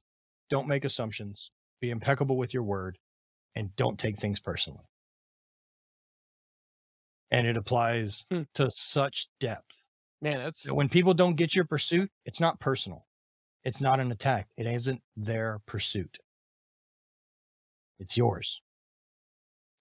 [0.50, 1.52] don't make assumptions,
[1.82, 3.00] be impeccable with your word,
[3.56, 4.86] and don't take things personally.
[7.34, 8.44] And it applies Hmm.
[8.54, 9.88] to such depth.
[10.22, 13.08] Man, that's when people don't get your pursuit, it's not personal.
[13.64, 14.48] It's not an attack.
[14.56, 16.20] It isn't their pursuit.
[18.00, 18.62] It's yours.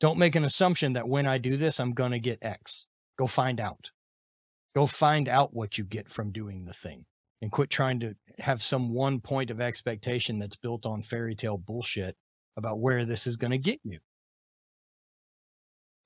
[0.00, 2.86] Don't make an assumption that when I do this, I'm going to get X.
[3.16, 3.92] Go find out.
[4.74, 7.04] Go find out what you get from doing the thing
[7.40, 11.58] and quit trying to have some one point of expectation that's built on fairy tale
[11.58, 12.16] bullshit
[12.56, 14.00] about where this is going to get you.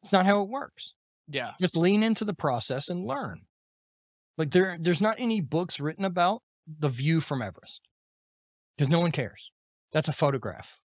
[0.02, 0.94] It's not how it works
[1.28, 1.52] yeah.
[1.60, 3.42] just lean into the process and learn.
[4.38, 7.80] Like there, there's not any books written about the view from Everest
[8.76, 9.50] because no one cares.
[9.92, 10.80] That's a photograph.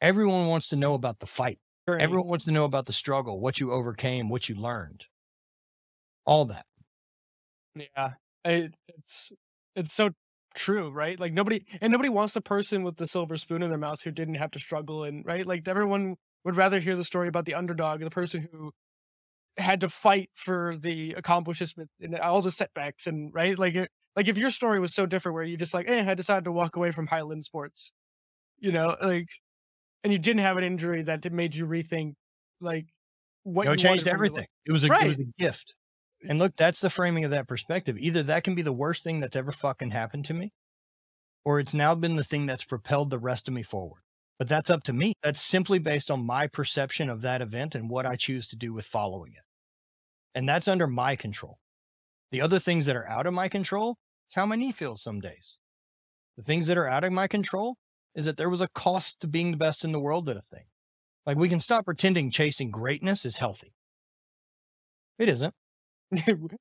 [0.00, 1.58] Everyone wants to know about the fight.
[1.88, 2.02] Journey.
[2.02, 5.04] Everyone wants to know about the struggle, what you overcame, what you learned,
[6.24, 6.64] all that.
[7.76, 8.12] Yeah,
[8.44, 9.32] I, it's
[9.76, 10.10] it's so
[10.54, 11.18] true, right?
[11.20, 14.10] Like nobody and nobody wants the person with the silver spoon in their mouth who
[14.10, 15.46] didn't have to struggle and right.
[15.46, 18.72] Like everyone would rather hear the story about the underdog, the person who
[19.56, 23.58] had to fight for the accomplishments and all the setbacks and right.
[23.58, 26.14] Like it, like if your story was so different, where you just like, eh, I
[26.14, 27.92] decided to walk away from Highland sports,
[28.58, 29.28] you know, like,
[30.04, 32.14] and you didn't have an injury that made you rethink,
[32.60, 32.86] like,
[33.44, 34.34] what You know, it you changed from your life.
[34.34, 34.46] everything.
[34.66, 35.74] It was a, it was a gift.
[36.28, 37.98] And look, that's the framing of that perspective.
[37.98, 40.52] Either that can be the worst thing that's ever fucking happened to me,
[41.44, 44.03] or it's now been the thing that's propelled the rest of me forward.
[44.38, 45.14] But that's up to me.
[45.22, 48.72] That's simply based on my perception of that event and what I choose to do
[48.72, 49.44] with following it.
[50.34, 51.58] And that's under my control.
[52.32, 53.96] The other things that are out of my control
[54.28, 55.58] is how my knee feels some days.
[56.36, 57.76] The things that are out of my control
[58.16, 60.40] is that there was a cost to being the best in the world at a
[60.40, 60.64] thing.
[61.26, 63.72] Like we can stop pretending chasing greatness is healthy.
[65.18, 65.54] It isn't.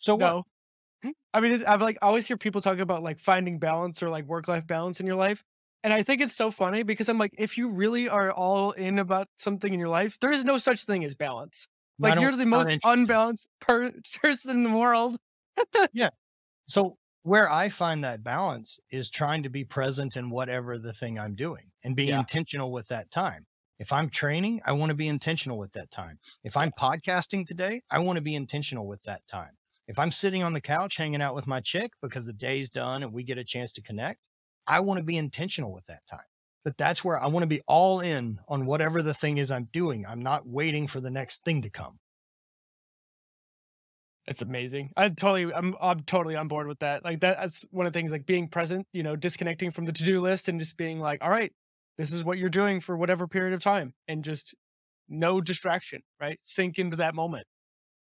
[0.00, 0.44] So what?
[1.34, 4.24] I mean, I've like I always hear people talk about like finding balance or like
[4.26, 5.44] work life balance in your life.
[5.84, 8.98] And I think it's so funny because I'm like, if you really are all in
[8.98, 11.68] about something in your life, there is no such thing as balance.
[12.00, 13.92] Like you're the most unbalanced per-
[14.22, 15.18] person in the world.
[15.92, 16.10] Yeah.
[16.68, 21.18] So where I find that balance is trying to be present in whatever the thing
[21.18, 22.20] I'm doing and being Yeah.
[22.20, 23.46] intentional with that time.
[23.78, 26.18] If I'm training, I want to be intentional with that time.
[26.42, 29.56] If I'm podcasting today, I want to be intentional with that time.
[29.86, 33.02] If I'm sitting on the couch hanging out with my chick because the day's done
[33.02, 34.20] and we get a chance to connect,
[34.68, 36.20] I want to be intentional with that time.
[36.64, 39.68] But that's where I want to be all in on whatever the thing is I'm
[39.72, 40.04] doing.
[40.06, 41.98] I'm not waiting for the next thing to come.
[44.26, 44.90] It's amazing.
[44.94, 47.02] I totally, I'm, I'm totally on board with that.
[47.02, 48.12] Like that, that's one of the things.
[48.12, 51.24] Like being present, you know, disconnecting from the to do list and just being like,
[51.24, 51.50] all right,
[51.96, 54.54] this is what you're doing for whatever period of time, and just
[55.08, 56.38] no distraction, right?
[56.42, 57.46] Sink into that moment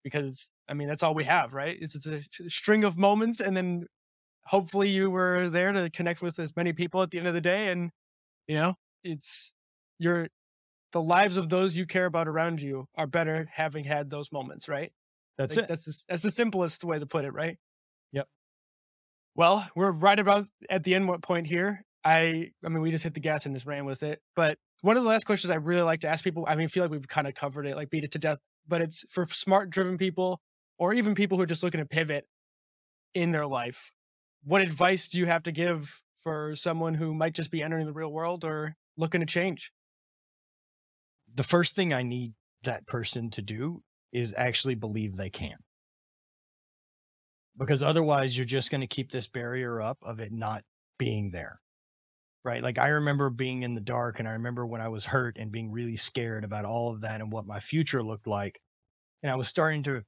[0.05, 1.76] because I mean that's all we have, right?
[1.80, 3.86] It's, it's a string of moments, and then
[4.47, 7.40] hopefully you were there to connect with as many people at the end of the
[7.40, 7.90] day, and
[8.47, 8.74] you know,
[9.05, 9.55] it's
[9.98, 10.28] your
[10.93, 14.69] the lives of those you care about around you are better having had those moments,
[14.69, 14.93] right?
[15.39, 15.69] That's Like, it.
[15.69, 17.56] That's the, that's the simplest way to put it, right?
[18.12, 18.28] Yep.
[19.35, 21.85] Well, we're right about at the end what point here.
[22.05, 24.20] I I mean we just hit the gas and just ran with it.
[24.36, 26.44] But one of the last questions I really like to ask people.
[26.47, 28.39] I mean, I feel like we've kind of covered it, like beat it to death,
[28.69, 30.40] but it's for smart driven people
[30.78, 32.27] or even people who are just looking to pivot
[33.14, 33.93] in their life.
[34.44, 37.93] What advice do you have to give for someone who might just be entering the
[37.93, 39.73] real world or looking to change?
[41.35, 43.82] The first thing I need that person to do
[44.12, 45.56] is actually believe they can.
[47.56, 50.64] Because otherwise, you're just going to keep this barrier up of it not
[50.98, 51.60] being there.
[52.44, 52.62] Right.
[52.62, 55.52] Like I remember being in the dark and I remember when I was hurt and
[55.52, 58.60] being really scared about all of that and what my future looked like.
[59.23, 60.02] And I was starting to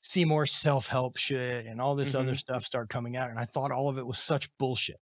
[0.00, 2.20] see more self help shit and all this Mhm.
[2.20, 3.30] other stuff start coming out.
[3.30, 5.00] And I thought all of it was such bullshit.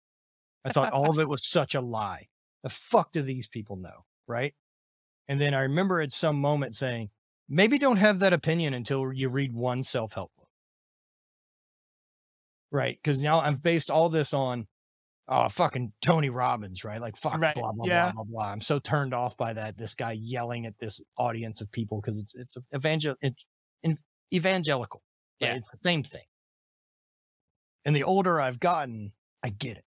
[0.64, 2.28] I thought all of it was such a lie.
[2.62, 4.04] The fuck do these people know?
[4.26, 4.54] Right.
[5.28, 7.10] And then I remember at some moment saying,
[7.48, 10.48] maybe don't have that opinion until you read one self help book.
[12.70, 12.98] Right.
[13.04, 14.66] Cause now I've based all this on,
[15.28, 17.00] oh, fucking Tony Robbins, right?
[17.00, 18.12] Like, fuck, Right, blah, blah, yeah.
[18.12, 18.52] blah, blah, blah.
[18.52, 19.78] I'm so turned off by that.
[19.78, 23.44] This guy yelling at this audience of people because it's, it's evangel, it's
[24.32, 25.02] evangelical.
[25.40, 25.48] right?
[25.48, 25.56] Yeah.
[25.56, 26.24] It's the same thing.
[27.84, 29.12] And the older I've gotten,
[29.44, 29.84] I get it.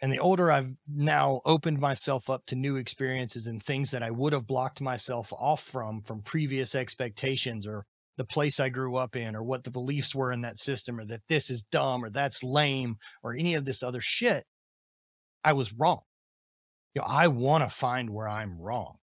[0.00, 4.10] And the older I've now opened myself up to new experiences and things that I
[4.10, 7.86] would have blocked myself off from, from previous expectations or
[8.16, 11.04] the place I grew up in or what the beliefs were in that system or
[11.06, 14.44] that this is dumb or that's lame or any of this other shit,
[15.42, 16.00] I was wrong.
[16.94, 18.98] You know, I want to find where I'm wrong.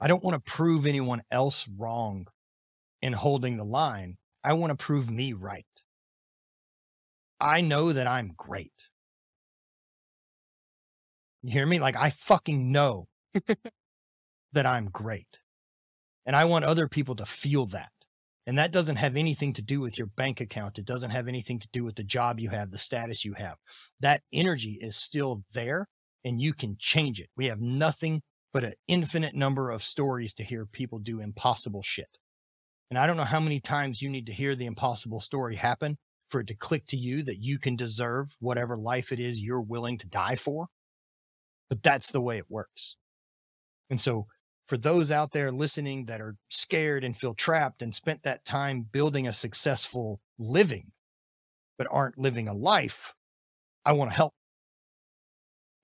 [0.00, 2.26] I don't want to prove anyone else wrong
[3.04, 4.16] in holding the line.
[4.42, 5.66] I want to prove me right.
[7.38, 8.72] I know that I'm great.
[11.42, 11.78] You hear me?
[11.78, 13.08] Like I fucking know
[14.54, 15.40] that I'm great.
[16.24, 17.90] And I want other people to feel that.
[18.46, 20.78] And that doesn't have anything to do with your bank account.
[20.78, 23.56] It doesn't have anything to do with the job you have, the status you have.
[24.00, 25.88] That energy is still there
[26.24, 27.28] and you can change it.
[27.36, 32.16] We have nothing but an infinite number of stories to hear people do impossible shit.
[32.90, 35.98] And I don't know how many times you need to hear the impossible story happen
[36.28, 39.60] for it to click to you that you can deserve whatever life it is you're
[39.60, 40.68] willing to die for.
[41.68, 42.96] But that's the way it works.
[43.90, 44.26] And so
[44.66, 48.86] for those out there listening that are scared and feel trapped and spent that time
[48.90, 50.92] building a successful living,
[51.76, 53.14] but aren't living a life,
[53.84, 54.34] I want to help.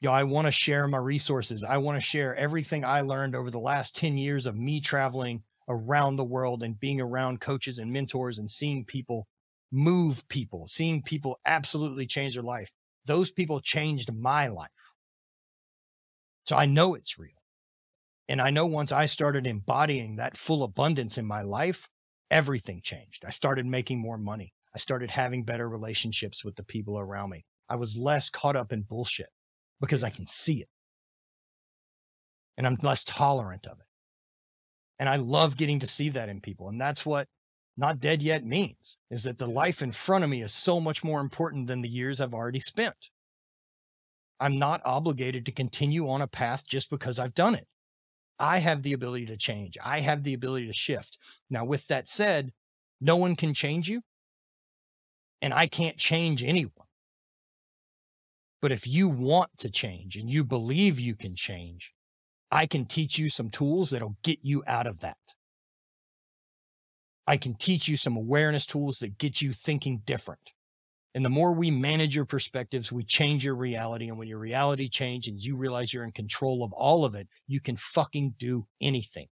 [0.01, 1.63] You know, I want to share my resources.
[1.63, 5.43] I want to share everything I learned over the last 10 years of me traveling
[5.71, 9.29] around the world and being around coaches and mentors and seeing people
[9.71, 12.73] move people, seeing people absolutely change their life.
[13.07, 14.69] Those people changed my life.
[16.45, 17.41] So I know it's real.
[18.29, 21.89] And I know once I started embodying that full abundance in my life,
[22.31, 23.25] everything changed.
[23.25, 24.53] I started making more money.
[24.75, 27.45] I started having better relationships with the people around me.
[27.69, 29.31] I was less caught up in bullshit
[29.81, 30.69] because I can see it.
[32.57, 33.87] And I'm less tolerant of it.
[35.01, 36.69] And I love getting to see that in people.
[36.69, 37.27] And that's what
[37.77, 41.03] not dead yet means is that the life in front of me is so much
[41.03, 43.09] more important than the years I've already spent.
[44.39, 47.67] I'm not obligated to continue on a path just because I've done it.
[48.39, 49.79] I have the ability to change.
[49.83, 51.19] I have the ability to shift.
[51.49, 52.53] Now, with that said,
[53.01, 54.03] no one can change you,
[55.41, 56.87] and I can't change anyone.
[58.61, 61.95] But if you want to change and you believe you can change,
[62.51, 65.17] I can teach you some tools that'll get you out of that.
[67.27, 70.51] I can teach you some awareness tools that get you thinking different.
[71.15, 74.09] And the more we manage your perspectives, we change your reality.
[74.09, 77.61] And when your reality changes, you realize you're in control of all of it, you
[77.61, 79.27] can fucking do anything.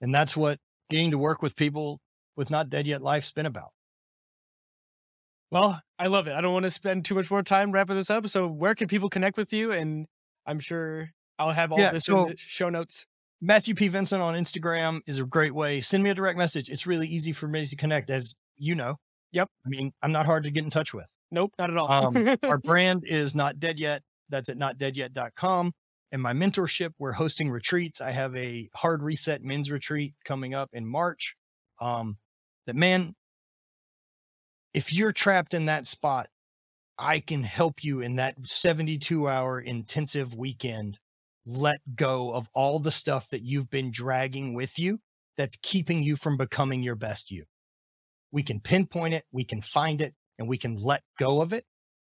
[0.00, 0.58] And that's what
[0.90, 2.00] getting to work with people
[2.36, 3.70] with not dead yet life's been about.
[5.50, 6.34] Well, I love it.
[6.34, 8.26] I don't want to spend too much more time wrapping this up.
[8.26, 9.70] So, where can people connect with you?
[9.70, 10.06] And
[10.46, 13.06] I'm sure I'll have all Yeah, this so- in the show notes.
[13.44, 13.88] Matthew P.
[13.88, 15.80] Vincent on Instagram is a great way.
[15.80, 16.68] Send me a direct message.
[16.68, 18.98] It's really easy for me to connect, as you know.
[19.32, 19.48] Yep.
[19.66, 21.12] I mean, I'm not hard to get in touch with.
[21.32, 21.90] Nope, not at all.
[21.90, 24.02] Um, our brand is not dead yet.
[24.28, 25.72] That's at notdeadyet.com.
[26.12, 28.00] And my mentorship, we're hosting retreats.
[28.00, 31.34] I have a hard reset men's retreat coming up in March.
[31.80, 32.18] Um,
[32.66, 33.16] that man,
[34.74, 36.28] if you're trapped in that spot,
[37.02, 41.00] I can help you in that 72 hour intensive weekend.
[41.44, 45.00] Let go of all the stuff that you've been dragging with you
[45.36, 47.46] that's keeping you from becoming your best you.
[48.30, 51.64] We can pinpoint it, we can find it, and we can let go of it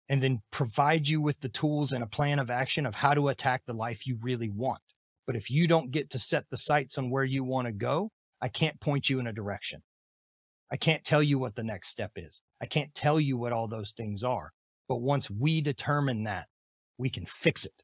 [0.07, 3.27] and then provide you with the tools and a plan of action of how to
[3.27, 4.81] attack the life you really want.
[5.25, 8.11] But if you don't get to set the sights on where you want to go,
[8.41, 9.81] I can't point you in a direction.
[10.71, 12.41] I can't tell you what the next step is.
[12.61, 14.53] I can't tell you what all those things are.
[14.87, 16.47] But once we determine that,
[16.97, 17.83] we can fix it.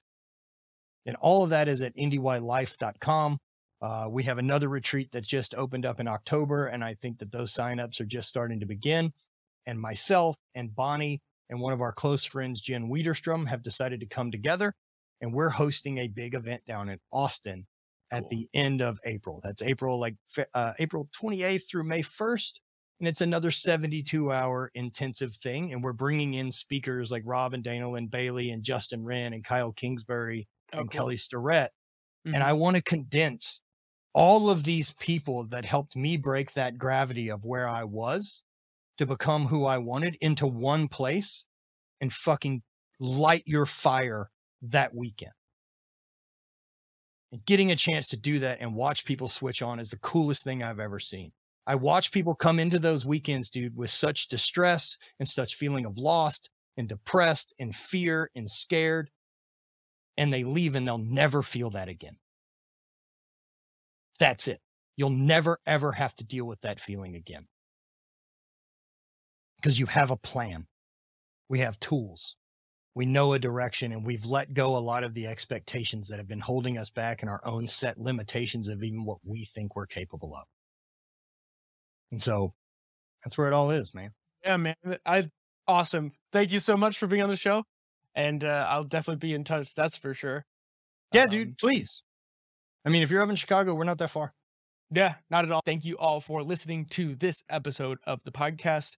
[1.06, 3.38] And all of that is at indylife.com.
[3.82, 7.32] Uh, we have another retreat that just opened up in October, and I think that
[7.34, 9.12] those signups are just starting to begin.
[9.66, 14.06] And myself and Bonnie and one of our close friends, Jen Widerstrom, have decided to
[14.06, 14.74] come together,
[15.20, 17.68] and we're hosting a big event down in Austin
[18.12, 18.30] at Cool.
[18.30, 19.42] the end of April.
[19.44, 20.16] That's April like
[20.54, 22.60] uh, April 28th through May 1st,
[23.04, 25.74] and it's another 72 hour intensive thing.
[25.74, 29.44] And we're bringing in speakers like Rob and Daniel and Bailey and Justin Wren and
[29.44, 31.00] Kyle Kingsbury Oh, and cool.
[31.00, 31.74] Kelly Starrett.
[32.26, 32.36] Mhm.
[32.36, 33.60] And I want to condense
[34.14, 38.42] all of these people that helped me break that gravity of where I was
[38.98, 41.46] to become who I wanted into one place
[42.00, 42.64] and fucking
[43.02, 44.32] light your fire
[44.62, 45.34] that weekend.
[47.34, 50.46] And getting a chance to do that and watch people switch on is the coolest
[50.46, 51.34] thing I've ever seen.
[51.66, 55.98] I watch people come into those weekends, dude, with such distress and such feeling of
[55.98, 59.10] lost and depressed and fear and scared.
[60.18, 62.18] And they leave and they'll never feel that again.
[64.20, 64.60] That's it.
[64.96, 67.48] You'll never, ever have to deal with that feeling again.
[69.56, 70.68] Because you have a plan.
[71.50, 72.36] We have tools.
[72.96, 76.28] We know a direction and we've let go a lot of the expectations that have
[76.28, 79.88] been holding us back and our own set limitations of even what we think we're
[79.88, 80.46] capable of.
[82.14, 82.54] And so
[83.24, 84.12] that's where it all is, man.
[84.46, 84.76] Yeah, man.
[85.04, 85.32] I
[85.68, 86.12] awesome.
[86.32, 87.64] Thank you so much for being on the show.
[88.14, 89.74] And uh, I'll definitely be in touch.
[89.74, 90.46] That's for sure.
[91.12, 92.04] Yeah, Um, dude, please.
[92.86, 94.36] I mean, if you're up in Chicago, we're not that far.
[94.92, 95.62] Yeah, not at all.
[95.66, 98.92] Thank you all for listening to this episode of the podcast.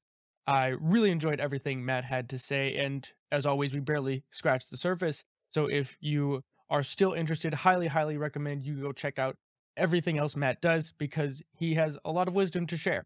[0.46, 2.76] I really enjoyed everything Matt had to say.
[2.76, 5.24] And as always, we barely scratched the surface.
[5.52, 9.38] So if you are still interested, highly, highly recommend you go check out
[9.78, 13.06] everything else Matt does because he has a lot of wisdom to share.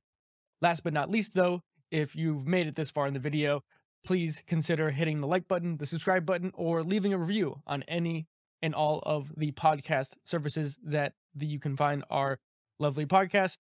[0.61, 3.63] Last but not least, though, if you've made it this far in the video,
[4.05, 8.27] please consider hitting the like button, the subscribe button, or leaving a review on any
[8.61, 12.39] and all of the podcast services that, you can find our
[12.79, 13.57] lovely podcast.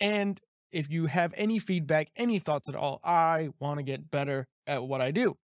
[0.00, 0.40] And
[0.70, 4.84] if you have any feedback, any thoughts at all, I want to get better at
[4.84, 5.36] what I do.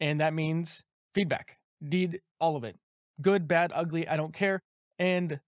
[0.00, 0.82] And that means
[1.14, 1.58] feedback.
[1.80, 2.76] Need all of it.
[3.20, 4.62] Good, bad, ugly, I don't care.
[4.98, 5.38] And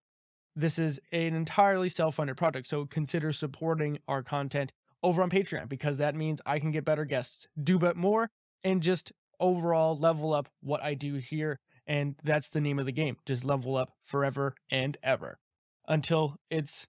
[0.57, 2.67] this is an entirely self funded project.
[2.67, 4.73] So consider supporting our content
[5.03, 8.31] over on Patreon because that means I can get better guests, do but more,
[8.63, 11.61] and just overall level up what I do here.
[11.87, 13.19] And that's the name of the game.
[13.27, 15.39] Just level up forever and ever
[15.87, 16.87] until it's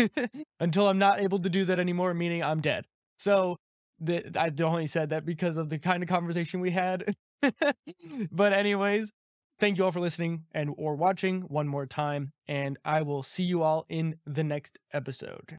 [0.60, 2.84] until I'm not able to do that anymore, meaning I'm dead.
[3.16, 3.56] So
[3.98, 7.14] the, I only said that because of the kind of conversation we had.
[8.30, 9.12] but anyways,
[9.64, 13.44] thank you all for listening and or watching one more time, and I will see
[13.44, 15.52] you all in the next episode.